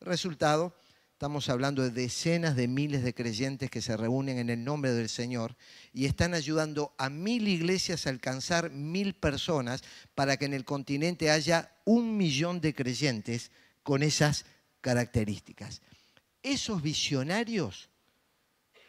[0.02, 0.76] Resultado,
[1.13, 5.08] estamos hablando de decenas de miles de creyentes que se reúnen en el nombre del
[5.08, 5.56] Señor
[5.93, 11.32] y están ayudando a mil iglesias a alcanzar mil personas para que en el continente
[11.32, 13.52] haya un millón de creyentes
[13.84, 14.45] con esas
[14.86, 15.82] características.
[16.43, 17.89] Esos visionarios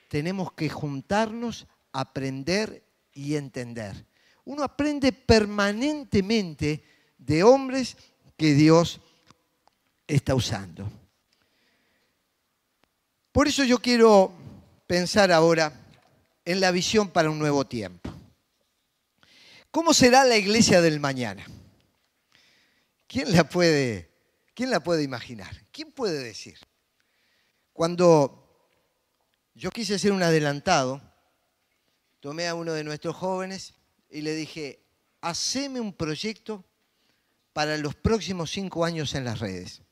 [0.09, 4.05] tenemos que juntarnos, aprender y entender.
[4.45, 6.85] Uno aprende permanentemente
[7.17, 7.97] de hombres
[8.37, 9.01] que Dios
[10.07, 10.87] está usando.
[13.33, 14.35] Por eso yo quiero
[14.87, 15.73] pensar ahora
[16.45, 18.13] en la visión para un nuevo tiempo.
[19.71, 21.47] ¿Cómo será la iglesia del mañana?
[23.07, 24.15] ¿Quién la puede
[24.57, 25.66] ¿Quién la puede imaginar?
[25.77, 26.59] ¿Quién puede decir?
[27.75, 28.73] Cuando
[29.53, 31.03] yo quise ser un adelantado,
[32.19, 33.75] tomé a uno de nuestros jóvenes
[34.09, 34.83] y le dije,
[35.21, 36.65] haceme un proyecto
[37.53, 39.83] para los próximos cinco años en las redes.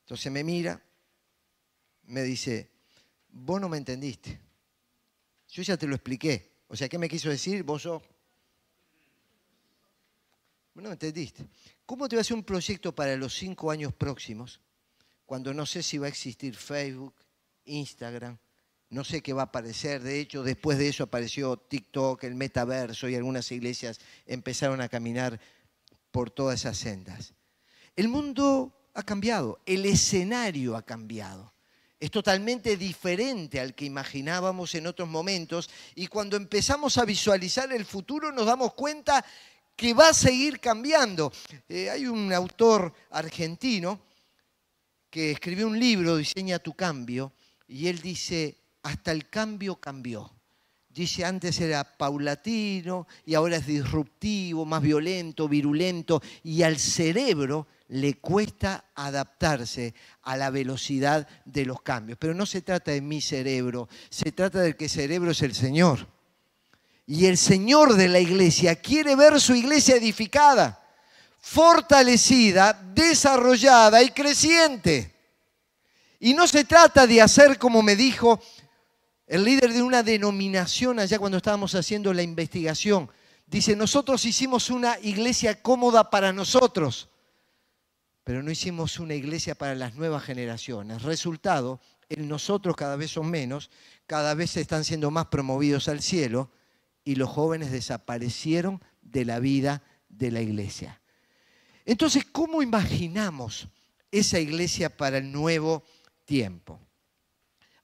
[0.00, 0.84] Entonces me mira,
[2.02, 2.70] me dice,
[3.30, 4.38] vos no me entendiste.
[5.48, 6.58] Yo ya te lo expliqué.
[6.68, 7.62] O sea, ¿qué me quiso decir?
[7.62, 8.02] Vos sos...
[10.80, 11.44] No entendiste.
[11.84, 14.60] ¿Cómo te va a hacer un proyecto para los cinco años próximos
[15.26, 17.14] cuando no sé si va a existir Facebook,
[17.64, 18.38] Instagram,
[18.90, 20.02] no sé qué va a aparecer?
[20.02, 25.40] De hecho, después de eso apareció TikTok, el metaverso y algunas iglesias empezaron a caminar
[26.12, 27.34] por todas esas sendas.
[27.96, 31.52] El mundo ha cambiado, el escenario ha cambiado.
[32.00, 37.84] Es totalmente diferente al que imaginábamos en otros momentos y cuando empezamos a visualizar el
[37.84, 39.24] futuro nos damos cuenta
[39.78, 41.32] que va a seguir cambiando.
[41.68, 44.00] Eh, hay un autor argentino
[45.08, 47.32] que escribió un libro, Diseña tu cambio,
[47.68, 50.34] y él dice, hasta el cambio cambió.
[50.88, 58.14] Dice, antes era paulatino y ahora es disruptivo, más violento, virulento, y al cerebro le
[58.14, 62.18] cuesta adaptarse a la velocidad de los cambios.
[62.18, 66.17] Pero no se trata de mi cerebro, se trata de que cerebro es el Señor.
[67.10, 70.78] Y el Señor de la iglesia quiere ver su iglesia edificada,
[71.40, 75.16] fortalecida, desarrollada y creciente.
[76.20, 78.38] Y no se trata de hacer como me dijo
[79.26, 83.10] el líder de una denominación allá cuando estábamos haciendo la investigación.
[83.46, 87.08] Dice, nosotros hicimos una iglesia cómoda para nosotros,
[88.22, 91.00] pero no hicimos una iglesia para las nuevas generaciones.
[91.00, 91.80] Resultado,
[92.10, 93.70] el nosotros cada vez son menos,
[94.06, 96.50] cada vez están siendo más promovidos al cielo
[97.08, 101.00] y los jóvenes desaparecieron de la vida de la iglesia.
[101.86, 103.68] Entonces, ¿cómo imaginamos
[104.12, 105.82] esa iglesia para el nuevo
[106.26, 106.78] tiempo?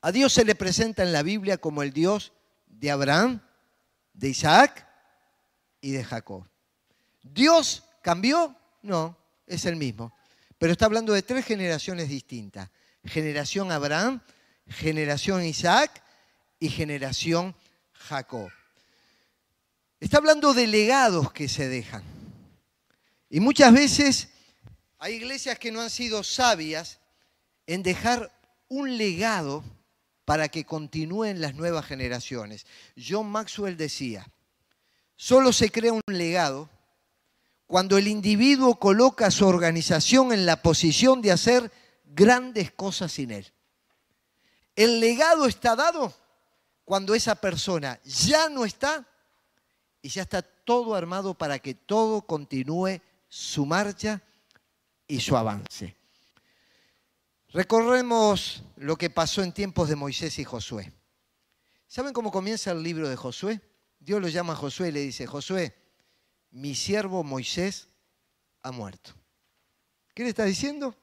[0.02, 2.34] A Dios se le presenta en la Biblia como el Dios
[2.66, 3.40] de Abraham,
[4.12, 4.86] de Isaac
[5.80, 6.46] y de Jacob.
[7.22, 8.54] ¿Dios cambió?
[8.82, 9.16] No,
[9.46, 10.12] es el mismo.
[10.58, 12.68] Pero está hablando de tres generaciones distintas.
[13.02, 14.20] Generación Abraham,
[14.68, 16.02] generación Isaac
[16.60, 17.56] y generación
[17.94, 18.50] Jacob.
[20.04, 22.02] Está hablando de legados que se dejan.
[23.30, 24.28] Y muchas veces
[24.98, 26.98] hay iglesias que no han sido sabias
[27.66, 28.30] en dejar
[28.68, 29.64] un legado
[30.26, 32.66] para que continúen las nuevas generaciones.
[33.02, 34.30] John Maxwell decía,
[35.16, 36.68] solo se crea un legado
[37.66, 41.72] cuando el individuo coloca su organización en la posición de hacer
[42.04, 43.50] grandes cosas sin él.
[44.76, 46.12] El legado está dado
[46.84, 49.08] cuando esa persona ya no está
[50.04, 54.20] y ya está todo armado para que todo continúe su marcha
[55.08, 55.96] y su avance.
[57.48, 60.92] Recorremos lo que pasó en tiempos de Moisés y Josué.
[61.88, 63.62] ¿Saben cómo comienza el libro de Josué?
[63.98, 65.74] Dios lo llama a Josué y le dice, Josué,
[66.50, 67.88] mi siervo Moisés
[68.62, 69.12] ha muerto.
[70.12, 70.94] ¿Qué le está diciendo?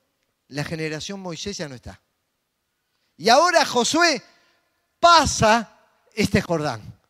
[0.49, 1.99] La generación Moisés ya no está.
[3.17, 4.21] Y ahora Josué
[4.99, 5.75] pasa
[6.13, 7.00] este Jordán.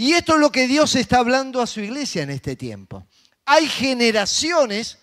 [0.00, 3.04] Y esto es lo que Dios está hablando a su iglesia en este tiempo.
[3.44, 4.96] Hay generaciones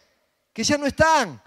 [0.53, 1.43] que ya no están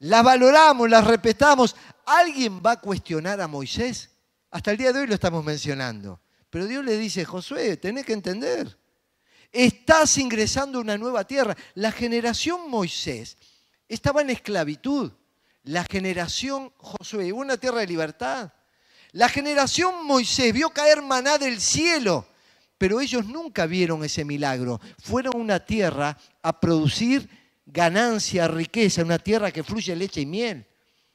[0.00, 1.76] las valoramos, las respetamos.
[2.04, 4.10] ¿Alguien va a cuestionar a Moisés?
[4.50, 6.20] Hasta el día de hoy lo estamos mencionando.
[6.50, 8.76] Pero Dios le dice, Josué, tenés que entender,
[9.52, 11.56] estás ingresando a una nueva tierra.
[11.74, 13.38] La generación Moisés
[13.88, 15.12] estaba en esclavitud.
[15.62, 18.52] La generación Josué, una tierra de libertad.
[19.12, 22.26] La generación Moisés vio caer maná del cielo,
[22.78, 24.80] pero ellos nunca vieron ese milagro.
[25.02, 27.28] Fueron a una tierra a producir
[27.64, 30.66] ganancia, riqueza, una tierra que fluye leche y miel.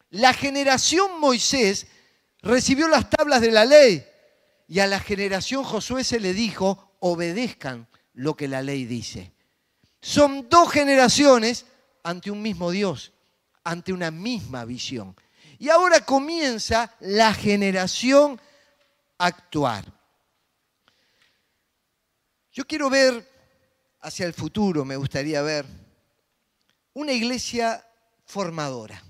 [0.10, 1.88] La generación Moisés
[2.42, 4.04] recibió las tablas de la ley
[4.68, 9.32] y a la generación Josué se le dijo, obedezcan lo que la ley dice.
[10.02, 11.66] Son dos generaciones
[12.04, 13.14] ante un mismo Dios,
[13.64, 15.16] ante una misma visión.
[15.60, 18.42] Y ahora comienza la generación
[19.18, 20.01] a actuar.
[22.54, 23.26] Yo quiero ver
[24.02, 25.66] hacia el futuro, me gustaría ver
[26.94, 27.86] una iglesia
[28.26, 29.02] formadora.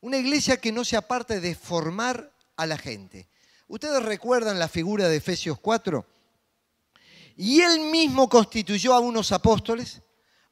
[0.00, 3.28] Una iglesia que no se aparte de formar a la gente.
[3.66, 6.06] Ustedes recuerdan la figura de Efesios 4.
[7.36, 10.00] Y él mismo constituyó a unos apóstoles,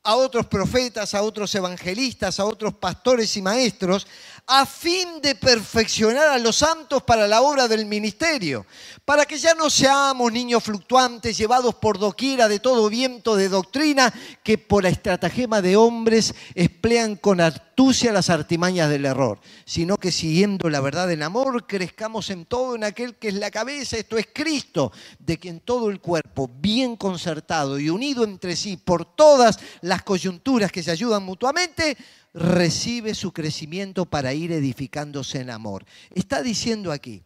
[0.03, 4.07] a otros profetas, a otros evangelistas, a otros pastores y maestros,
[4.47, 8.66] a fin de perfeccionar a los santos para la obra del ministerio,
[9.05, 14.12] para que ya no seamos niños fluctuantes llevados por doquiera de todo viento de doctrina
[14.42, 20.12] que por la estratagema de hombres emplean con astucia las artimañas del error, sino que
[20.12, 24.18] siguiendo la verdad en amor crezcamos en todo en aquel que es la cabeza, esto
[24.18, 29.59] es Cristo, de quien todo el cuerpo, bien concertado y unido entre sí por todas
[29.80, 31.97] las coyunturas que se ayudan mutuamente,
[32.35, 35.87] recibe su crecimiento para ir edificándose en amor.
[36.11, 37.22] Está diciendo aquí,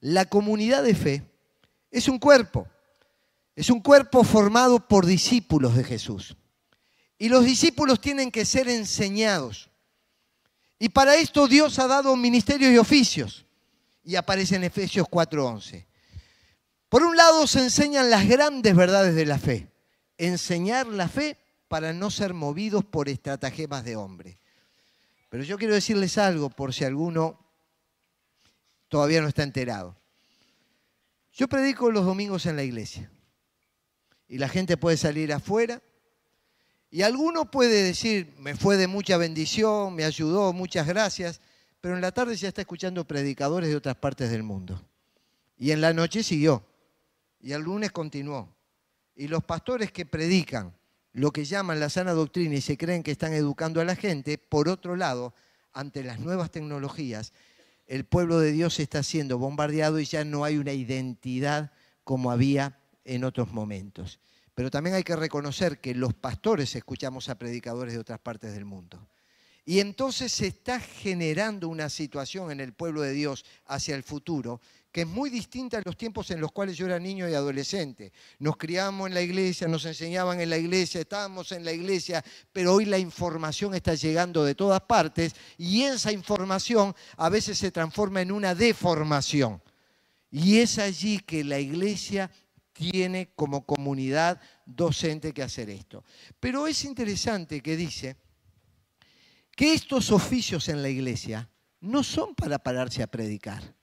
[0.00, 1.22] la comunidad de fe
[1.90, 2.66] es un cuerpo,
[3.54, 6.36] es un cuerpo formado por discípulos de Jesús.
[7.16, 9.70] Y los discípulos tienen que ser enseñados.
[10.78, 13.44] Y para esto Dios ha dado ministerios y oficios.
[14.02, 15.86] Y aparece en Efesios 4:11.
[16.88, 19.70] Por un lado se enseñan las grandes verdades de la fe.
[20.16, 21.36] Enseñar la fe
[21.68, 24.39] para no ser movidos por estratagemas de hombre.
[25.30, 27.38] Pero yo quiero decirles algo por si alguno
[28.88, 29.96] todavía no está enterado.
[31.32, 33.10] Yo predico los domingos en la iglesia
[34.28, 35.80] y la gente puede salir afuera
[36.90, 41.40] y alguno puede decir, me fue de mucha bendición, me ayudó, muchas gracias,
[41.80, 44.84] pero en la tarde ya está escuchando predicadores de otras partes del mundo.
[45.56, 46.66] Y en la noche siguió
[47.40, 48.52] y el lunes continuó.
[49.14, 50.74] Y los pastores que predican
[51.12, 54.38] lo que llaman la sana doctrina y se creen que están educando a la gente,
[54.38, 55.34] por otro lado,
[55.72, 57.32] ante las nuevas tecnologías,
[57.86, 61.72] el pueblo de Dios está siendo bombardeado y ya no hay una identidad
[62.04, 64.20] como había en otros momentos.
[64.54, 68.64] Pero también hay que reconocer que los pastores escuchamos a predicadores de otras partes del
[68.64, 69.08] mundo.
[69.64, 74.60] Y entonces se está generando una situación en el pueblo de Dios hacia el futuro
[74.92, 78.12] que es muy distinta a los tiempos en los cuales yo era niño y adolescente.
[78.38, 82.74] Nos criamos en la iglesia, nos enseñaban en la iglesia, estábamos en la iglesia, pero
[82.74, 88.20] hoy la información está llegando de todas partes y esa información a veces se transforma
[88.20, 89.62] en una deformación.
[90.30, 92.30] Y es allí que la iglesia
[92.72, 96.04] tiene como comunidad docente que hacer esto.
[96.40, 98.16] Pero es interesante que dice
[99.54, 101.48] que estos oficios en la iglesia
[101.80, 103.79] no son para pararse a predicar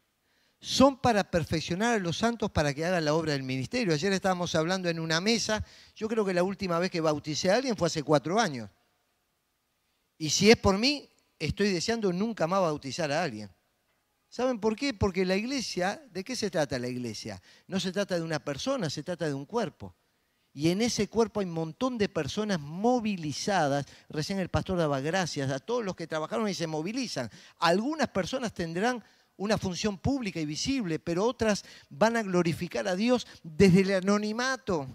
[0.59, 3.93] son para perfeccionar a los santos para que hagan la obra del ministerio.
[3.93, 5.63] Ayer estábamos hablando en una mesa,
[5.95, 8.69] yo creo que la última vez que bauticé a alguien fue hace cuatro años.
[10.17, 13.49] Y si es por mí, estoy deseando nunca más bautizar a alguien.
[14.29, 14.93] ¿Saben por qué?
[14.93, 17.41] Porque la iglesia, ¿de qué se trata la iglesia?
[17.67, 19.95] No se trata de una persona, se trata de un cuerpo.
[20.53, 23.85] Y en ese cuerpo hay un montón de personas movilizadas.
[24.09, 27.29] Recién el pastor daba gracias a todos los que trabajaron y se movilizan.
[27.59, 29.03] Algunas personas tendrán
[29.37, 34.87] una función pública y visible, pero otras van a glorificar a Dios desde el anonimato.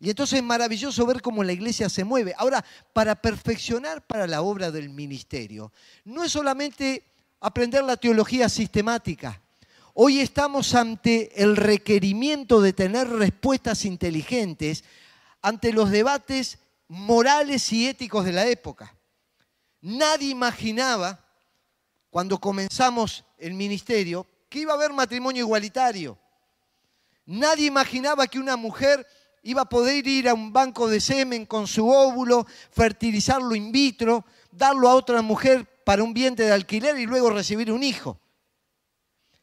[0.00, 2.34] Y entonces es maravilloso ver cómo la iglesia se mueve.
[2.36, 5.72] Ahora, para perfeccionar para la obra del ministerio,
[6.04, 7.04] no es solamente
[7.40, 9.40] aprender la teología sistemática.
[9.94, 14.84] Hoy estamos ante el requerimiento de tener respuestas inteligentes
[15.40, 16.58] ante los debates
[16.88, 18.94] morales y éticos de la época.
[19.80, 21.24] Nadie imaginaba
[22.10, 26.18] cuando comenzamos el ministerio que iba a haber matrimonio igualitario.
[27.26, 29.06] Nadie imaginaba que una mujer
[29.42, 34.24] iba a poder ir a un banco de semen con su óvulo, fertilizarlo in vitro,
[34.50, 38.18] darlo a otra mujer para un vientre de alquiler y luego recibir un hijo.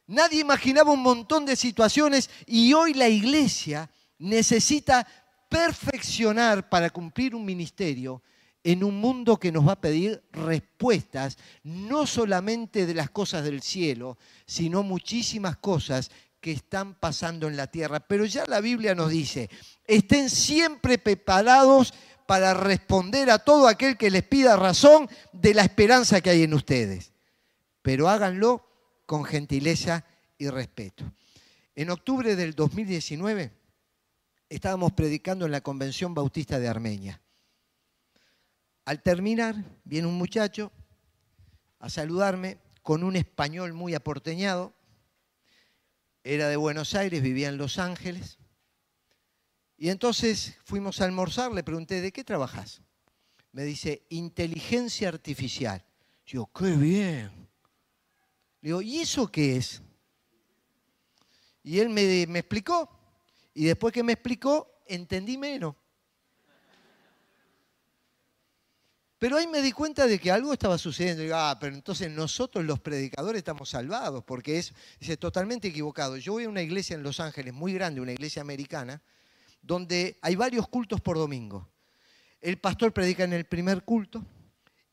[0.06, 5.06] Nadie imaginaba un montón de situaciones y hoy la iglesia necesita
[5.48, 8.22] perfeccionar para cumplir un ministerio
[8.62, 13.62] en un mundo que nos va a pedir respuestas, no solamente de las cosas del
[13.62, 18.00] cielo, sino muchísimas cosas que están pasando en la tierra.
[18.00, 19.50] Pero ya la Biblia nos dice,
[19.86, 21.94] estén siempre preparados
[22.26, 26.54] para responder a todo aquel que les pida razón de la esperanza que hay en
[26.54, 27.12] ustedes.
[27.82, 28.66] Pero háganlo
[29.06, 30.04] con gentileza
[30.38, 31.12] y respeto.
[31.74, 33.52] En octubre del 2019
[34.48, 37.20] estábamos predicando en la Convención Bautista de Armenia.
[38.90, 40.72] Al terminar, viene un muchacho
[41.78, 44.74] a saludarme con un español muy aporteñado.
[46.24, 48.40] Era de Buenos Aires, vivía en Los Ángeles.
[49.76, 52.82] Y entonces fuimos a almorzar, le pregunté, ¿de qué trabajas?
[53.52, 55.84] Me dice, inteligencia artificial.
[56.26, 57.30] Yo, qué bien.
[58.60, 59.82] Le digo, ¿y eso qué es?
[61.62, 62.90] Y él me, me explicó.
[63.54, 65.76] Y después que me explicó, entendí menos.
[69.20, 71.22] Pero ahí me di cuenta de que algo estaba sucediendo.
[71.22, 74.72] Digo, ah, pero entonces nosotros los predicadores estamos salvados, porque es
[75.18, 76.16] totalmente equivocado.
[76.16, 79.02] Yo voy a una iglesia en Los Ángeles, muy grande, una iglesia americana,
[79.60, 81.68] donde hay varios cultos por domingo.
[82.40, 84.24] El pastor predica en el primer culto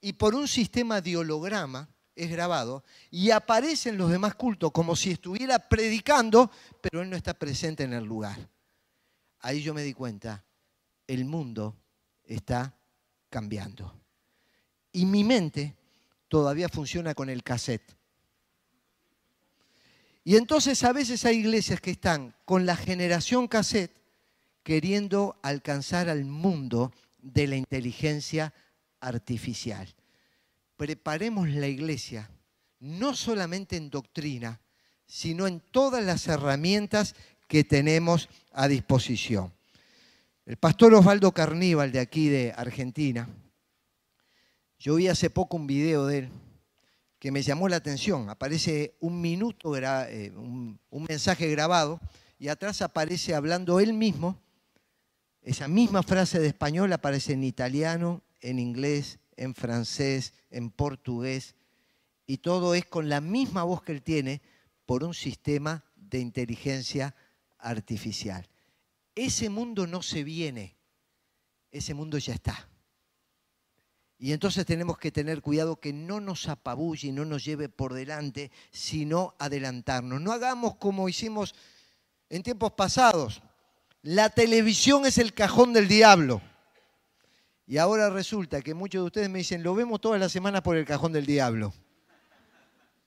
[0.01, 4.97] y por un sistema de holograma es grabado y aparece en los demás cultos como
[4.97, 6.51] si estuviera predicando,
[6.81, 8.37] pero él no está presente en el lugar.
[9.39, 10.43] Ahí yo me di cuenta,
[11.07, 11.77] el mundo
[12.25, 12.77] está
[13.29, 14.06] cambiando
[14.97, 15.75] y mi mente
[16.27, 17.95] todavía funciona con el cassette.
[20.23, 23.95] Y entonces a veces hay iglesias que están con la generación cassette
[24.63, 28.55] queriendo alcanzar al mundo de la inteligencia
[28.99, 29.87] artificial.
[30.75, 32.31] Preparemos la iglesia
[32.79, 34.59] no solamente en doctrina,
[35.05, 37.13] sino en todas las herramientas
[37.47, 39.53] que tenemos a disposición.
[40.47, 43.29] El pastor Osvaldo Carníbal de aquí de Argentina,
[44.79, 46.29] yo vi hace poco un video de él
[47.19, 48.29] que me llamó la atención.
[48.29, 51.99] Aparece un minuto, eh, un, un mensaje grabado,
[52.37, 54.39] y atrás aparece hablando él mismo.
[55.41, 61.55] Esa misma frase de español aparece en italiano, en inglés, en francés, en portugués,
[62.25, 64.41] y todo es con la misma voz que él tiene
[64.85, 67.15] por un sistema de inteligencia
[67.57, 68.47] artificial.
[69.15, 70.77] Ese mundo no se viene,
[71.71, 72.69] ese mundo ya está.
[74.19, 77.93] Y entonces tenemos que tener cuidado que no nos apabulle y no nos lleve por
[77.93, 80.19] delante, sino adelantarnos.
[80.21, 81.53] No hagamos como hicimos
[82.29, 83.43] en tiempos pasados.
[84.01, 86.41] La televisión es el cajón del diablo.
[87.67, 90.77] Y ahora resulta que muchos de ustedes me dicen, lo vemos todas las semanas por
[90.77, 91.73] el cajón del diablo.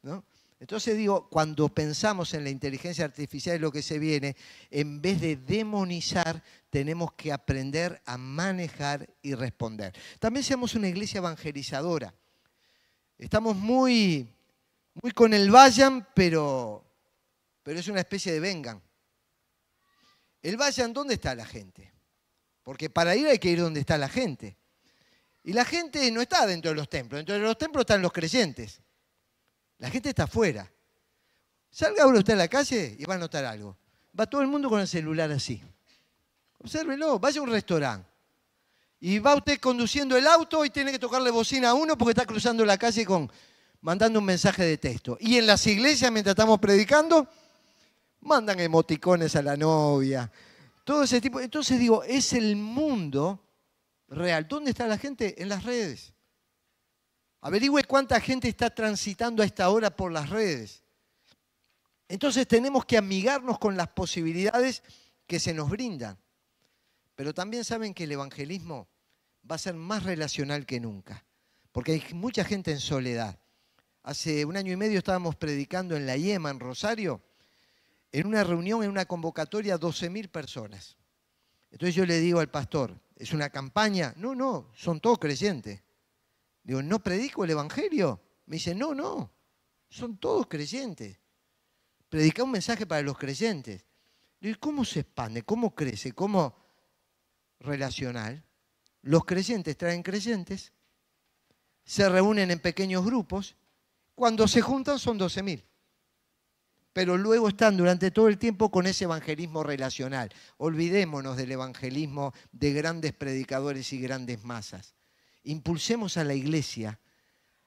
[0.03, 0.23] ¿No?
[0.61, 4.37] Entonces digo, cuando pensamos en la inteligencia artificial y lo que se viene,
[4.71, 9.95] en vez de demonizar, tenemos que aprender a manejar y responder.
[10.19, 12.15] También seamos una iglesia evangelizadora.
[13.17, 14.29] Estamos muy,
[15.03, 16.85] muy con el vayan, pero,
[17.63, 18.83] pero es una especie de vengan.
[20.43, 21.91] El vayan, ¿dónde está la gente?
[22.63, 24.59] Porque para ir hay que ir donde está la gente.
[25.43, 28.13] Y la gente no está dentro de los templos, dentro de los templos están los
[28.13, 28.83] creyentes.
[29.81, 30.71] La gente está afuera.
[31.71, 33.77] Salga uno usted a la calle y va a notar algo.
[34.19, 35.63] Va todo el mundo con el celular así.
[36.59, 38.07] Obsérvelo, vaya a un restaurante.
[39.01, 42.27] Y va usted conduciendo el auto y tiene que tocarle bocina a uno porque está
[42.27, 43.33] cruzando la calle con,
[43.81, 45.17] mandando un mensaje de texto.
[45.19, 47.27] Y en las iglesias, mientras estamos predicando,
[48.21, 50.31] mandan emoticones a la novia.
[50.85, 51.41] Todo ese tipo.
[51.41, 53.43] Entonces digo, es el mundo
[54.09, 54.47] real.
[54.47, 55.41] ¿Dónde está la gente?
[55.43, 56.13] En las redes.
[57.43, 60.85] Averigüe cuánta gente está transitando a esta hora por las redes.
[62.09, 64.83] Entonces tenemos que amigarnos con las posibilidades
[65.27, 66.19] que se nos brindan.
[67.15, 68.89] Pero también saben que el evangelismo
[69.49, 71.25] va a ser más relacional que nunca,
[71.73, 73.39] porque hay mucha gente en soledad.
[74.03, 77.23] Hace un año y medio estábamos predicando en la Yema, en Rosario,
[78.13, 80.97] en una reunión, en una convocatoria, 12.000 personas.
[81.71, 84.13] Entonces yo le digo al pastor, ¿es una campaña?
[84.17, 85.83] No, no, son todos creyentes.
[86.71, 88.21] Digo, ¿no predico el Evangelio?
[88.47, 89.33] Me dice, no, no,
[89.89, 91.19] son todos creyentes
[92.09, 93.85] predicar un mensaje para los creyentes.
[94.41, 95.43] ¿Y cómo se expande?
[95.43, 96.13] ¿Cómo crece?
[96.13, 96.55] ¿Cómo
[97.59, 98.45] relacional?
[99.03, 100.73] Los creyentes traen creyentes,
[101.83, 103.57] se reúnen en pequeños grupos,
[104.15, 105.65] cuando se juntan son 12.000.
[106.93, 110.33] Pero luego están durante todo el tiempo con ese evangelismo relacional.
[110.59, 114.95] Olvidémonos del evangelismo de grandes predicadores y grandes masas.
[115.45, 117.01] Impulsemos a la iglesia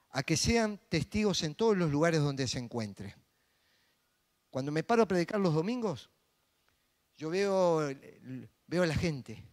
[0.09, 3.15] a que sean testigos en todos los lugares donde se encuentre.
[4.49, 6.09] Cuando me paro a predicar los domingos,
[7.17, 7.79] yo veo,
[8.67, 9.43] veo a la gente,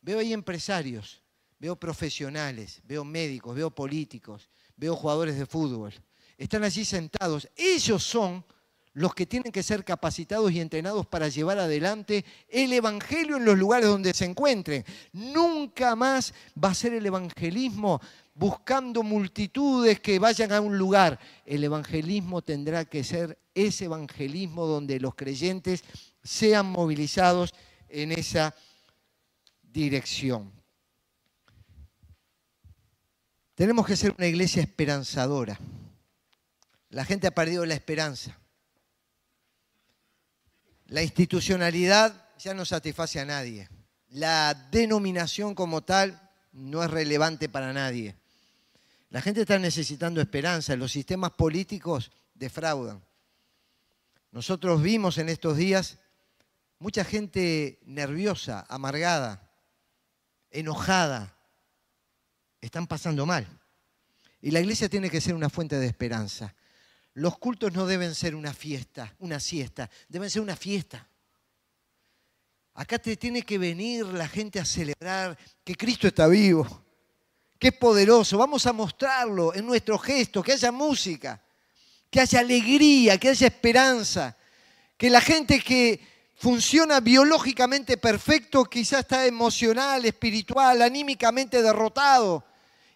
[0.00, 1.22] veo ahí empresarios,
[1.58, 5.92] veo profesionales, veo médicos, veo políticos, veo jugadores de fútbol.
[6.36, 7.48] Están allí sentados.
[7.54, 8.44] Ellos son
[8.92, 13.56] los que tienen que ser capacitados y entrenados para llevar adelante el Evangelio en los
[13.56, 14.84] lugares donde se encuentren.
[15.12, 18.00] Nunca más va a ser el evangelismo
[18.34, 21.20] buscando multitudes que vayan a un lugar.
[21.44, 25.84] El evangelismo tendrá que ser ese evangelismo donde los creyentes
[26.22, 27.52] sean movilizados
[27.88, 28.54] en esa
[29.62, 30.50] dirección.
[33.54, 35.58] Tenemos que ser una iglesia esperanzadora.
[36.88, 38.39] La gente ha perdido la esperanza.
[40.90, 43.68] La institucionalidad ya no satisface a nadie.
[44.08, 46.20] La denominación como tal
[46.52, 48.16] no es relevante para nadie.
[49.10, 53.04] La gente está necesitando esperanza, los sistemas políticos defraudan.
[54.32, 55.98] Nosotros vimos en estos días
[56.80, 59.48] mucha gente nerviosa, amargada,
[60.50, 61.36] enojada.
[62.60, 63.46] Están pasando mal.
[64.42, 66.52] Y la iglesia tiene que ser una fuente de esperanza.
[67.14, 71.06] Los cultos no deben ser una fiesta, una siesta, deben ser una fiesta.
[72.74, 76.66] Acá te tiene que venir la gente a celebrar que Cristo está vivo,
[77.60, 78.38] Qué poderoso.
[78.38, 81.38] Vamos a mostrarlo en nuestro gesto, que haya música,
[82.10, 84.34] que haya alegría, que haya esperanza.
[84.96, 86.00] Que la gente que
[86.36, 92.42] funciona biológicamente perfecto quizás está emocional, espiritual, anímicamente derrotado.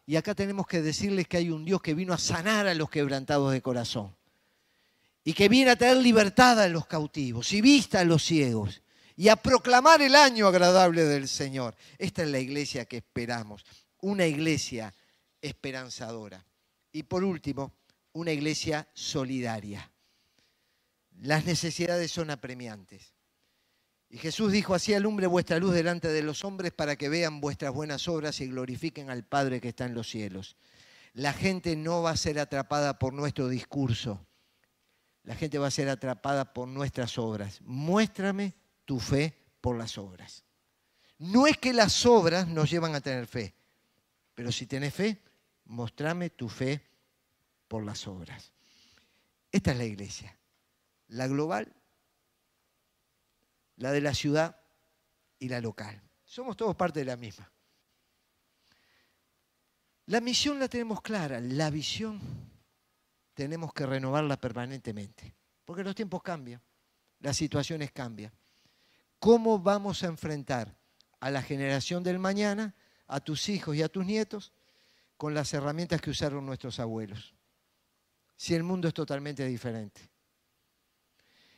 [0.06, 2.90] Y acá tenemos que decirles que hay un Dios que vino a sanar a los
[2.90, 4.14] quebrantados de corazón.
[5.24, 8.82] Y que viene a traer libertad a los cautivos y vista a los ciegos.
[9.16, 11.74] Y a proclamar el año agradable del Señor.
[11.98, 13.64] Esta es la iglesia que esperamos
[14.00, 14.92] una iglesia
[15.40, 16.44] esperanzadora.
[16.92, 17.72] Y por último,
[18.12, 19.90] una iglesia solidaria.
[21.22, 23.13] Las necesidades son apremiantes.
[24.14, 27.74] Y Jesús dijo, así alumbre vuestra luz delante de los hombres para que vean vuestras
[27.74, 30.54] buenas obras y glorifiquen al Padre que está en los cielos.
[31.14, 34.24] La gente no va a ser atrapada por nuestro discurso.
[35.24, 37.60] La gente va a ser atrapada por nuestras obras.
[37.62, 38.54] Muéstrame
[38.84, 40.44] tu fe por las obras.
[41.18, 43.52] No es que las obras nos llevan a tener fe,
[44.36, 45.20] pero si tenés fe,
[45.64, 46.86] mostrame tu fe
[47.66, 48.52] por las obras.
[49.50, 50.38] Esta es la iglesia.
[51.08, 51.74] La global,
[53.76, 54.60] la de la ciudad
[55.38, 56.00] y la local.
[56.24, 57.50] Somos todos parte de la misma.
[60.06, 62.20] La misión la tenemos clara, la visión
[63.32, 66.60] tenemos que renovarla permanentemente, porque los tiempos cambian,
[67.20, 68.32] las situaciones cambian.
[69.18, 70.76] ¿Cómo vamos a enfrentar
[71.20, 72.74] a la generación del mañana
[73.06, 74.52] a tus hijos y a tus nietos
[75.16, 77.34] con las herramientas que usaron nuestros abuelos.
[78.36, 80.10] Si el mundo es totalmente diferente.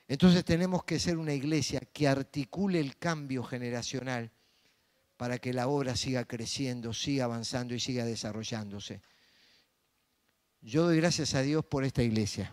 [0.08, 4.30] Entonces tenemos que ser una iglesia que articule el cambio generacional
[5.16, 9.00] para que la obra siga creciendo, siga avanzando y siga desarrollándose.
[10.60, 12.52] Yo doy gracias a Dios por esta iglesia.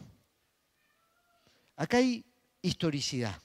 [1.76, 2.26] Acá hay
[2.62, 3.40] historicidad.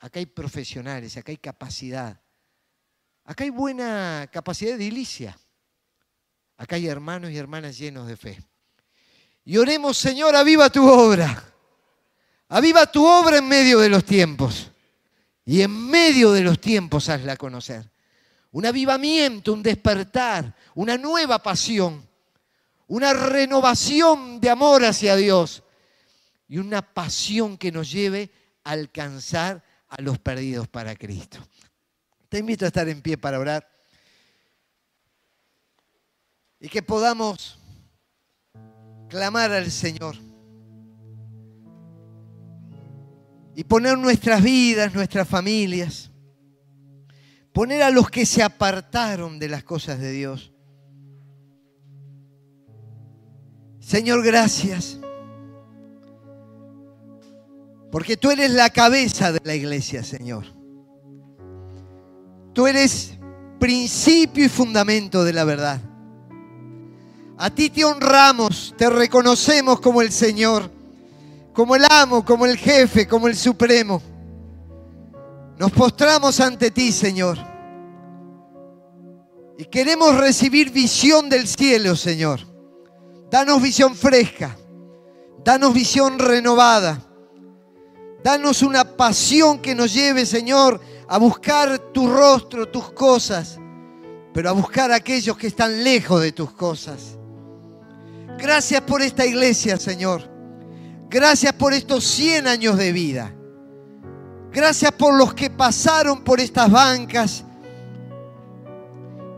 [0.00, 2.20] Acá hay profesionales, acá hay capacidad.
[3.24, 5.38] Acá hay buena capacidad de edilicia.
[6.58, 8.42] Acá hay hermanos y hermanas llenos de fe.
[9.44, 11.53] Y oremos, Señor, aviva tu obra.
[12.54, 14.70] Aviva tu obra en medio de los tiempos.
[15.44, 17.90] Y en medio de los tiempos hazla conocer.
[18.52, 22.08] Un avivamiento, un despertar, una nueva pasión,
[22.86, 25.64] una renovación de amor hacia Dios
[26.46, 28.30] y una pasión que nos lleve
[28.62, 31.38] a alcanzar a los perdidos para Cristo.
[32.28, 33.68] Te invito a estar en pie para orar
[36.60, 37.58] y que podamos
[39.08, 40.14] clamar al Señor
[43.54, 46.10] y poner nuestras vidas, nuestras familias,
[47.52, 50.52] poner a los que se apartaron de las cosas de Dios.
[53.78, 54.98] Señor, gracias.
[57.92, 60.46] Porque tú eres la cabeza de la iglesia, Señor.
[62.52, 63.16] Tú eres
[63.60, 65.80] principio y fundamento de la verdad.
[67.36, 70.70] A ti te honramos, te reconocemos como el Señor,
[71.54, 74.02] como el amo, como el jefe, como el supremo.
[75.56, 77.38] Nos postramos ante ti, Señor.
[79.56, 82.40] Y queremos recibir visión del cielo, Señor.
[83.30, 84.56] Danos visión fresca.
[85.44, 87.00] Danos visión renovada.
[88.24, 93.60] Danos una pasión que nos lleve, Señor, a buscar tu rostro, tus cosas,
[94.32, 97.16] pero a buscar a aquellos que están lejos de tus cosas.
[98.38, 100.33] Gracias por esta iglesia, Señor.
[101.14, 103.32] Gracias por estos 100 años de vida.
[104.50, 107.44] Gracias por los que pasaron por estas bancas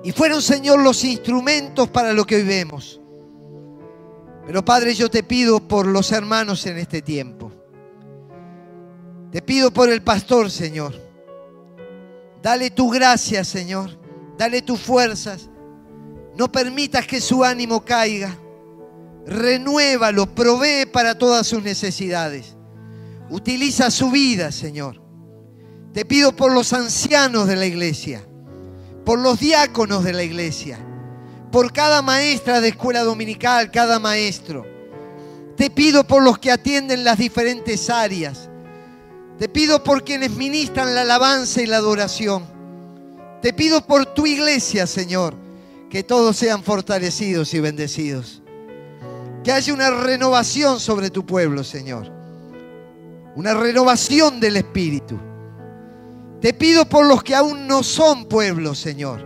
[0.03, 2.99] y fueron, Señor, los instrumentos para lo que hoy vemos.
[4.47, 7.53] Pero Padre, yo te pido por los hermanos en este tiempo.
[9.31, 10.95] Te pido por el pastor, Señor.
[12.41, 13.91] Dale tu gracia, Señor.
[14.39, 15.51] Dale tus fuerzas.
[16.39, 18.35] No permitas que su ánimo caiga
[19.27, 22.57] renuévalo, provee para todas sus necesidades.
[23.29, 25.03] Utiliza su vida, Señor.
[25.93, 28.23] Te pido por los ancianos de la iglesia,
[29.05, 30.79] por los diáconos de la iglesia,
[31.51, 34.65] por cada maestra de escuela dominical, cada maestro.
[35.57, 38.51] Te pido por los que atienden las diferentes áreas.
[39.39, 42.45] Te pido por quienes ministran la alabanza y la adoración.
[43.43, 45.35] Te pido por tu iglesia, Señor,
[45.91, 48.43] que todos sean fortalecidos y bendecidos.
[49.47, 52.11] Que haya una renovación sobre tu pueblo, Señor.
[53.37, 55.17] Una renovación del Espíritu.
[56.41, 59.25] Te pido por los que aún no son pueblo, Señor,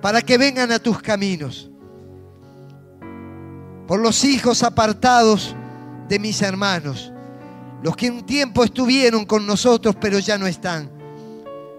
[0.00, 1.68] para que vengan a tus caminos.
[3.88, 5.56] Por los hijos apartados
[6.08, 7.12] de mis hermanos,
[7.82, 10.88] los que un tiempo estuvieron con nosotros pero ya no están.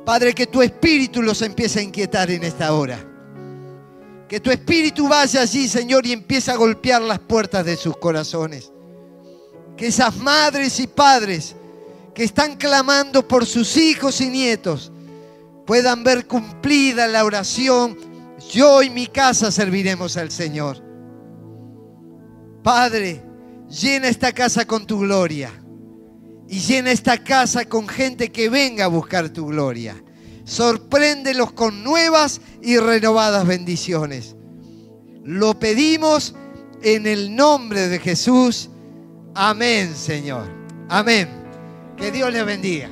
[0.05, 3.10] Padre, que tu espíritu los empiece a inquietar en esta hora.
[4.31, 8.71] Que tu espíritu vaya allí, Señor, y empiece a golpear las puertas de sus corazones.
[9.75, 11.53] Que esas madres y padres
[12.15, 14.89] que están clamando por sus hijos y nietos
[15.65, 17.97] puedan ver cumplida la oración.
[18.53, 20.81] Yo y mi casa serviremos al Señor.
[22.63, 23.21] Padre,
[23.67, 25.51] llena esta casa con tu gloria.
[26.47, 30.01] Y llena esta casa con gente que venga a buscar tu gloria.
[30.51, 34.35] Sorpréndelos con nuevas y renovadas bendiciones.
[35.23, 36.35] Lo pedimos
[36.83, 38.69] en el nombre de Jesús.
[39.33, 40.43] Amén, Señor.
[40.89, 41.29] Amén.
[41.95, 42.89] Que Dios le bendiga.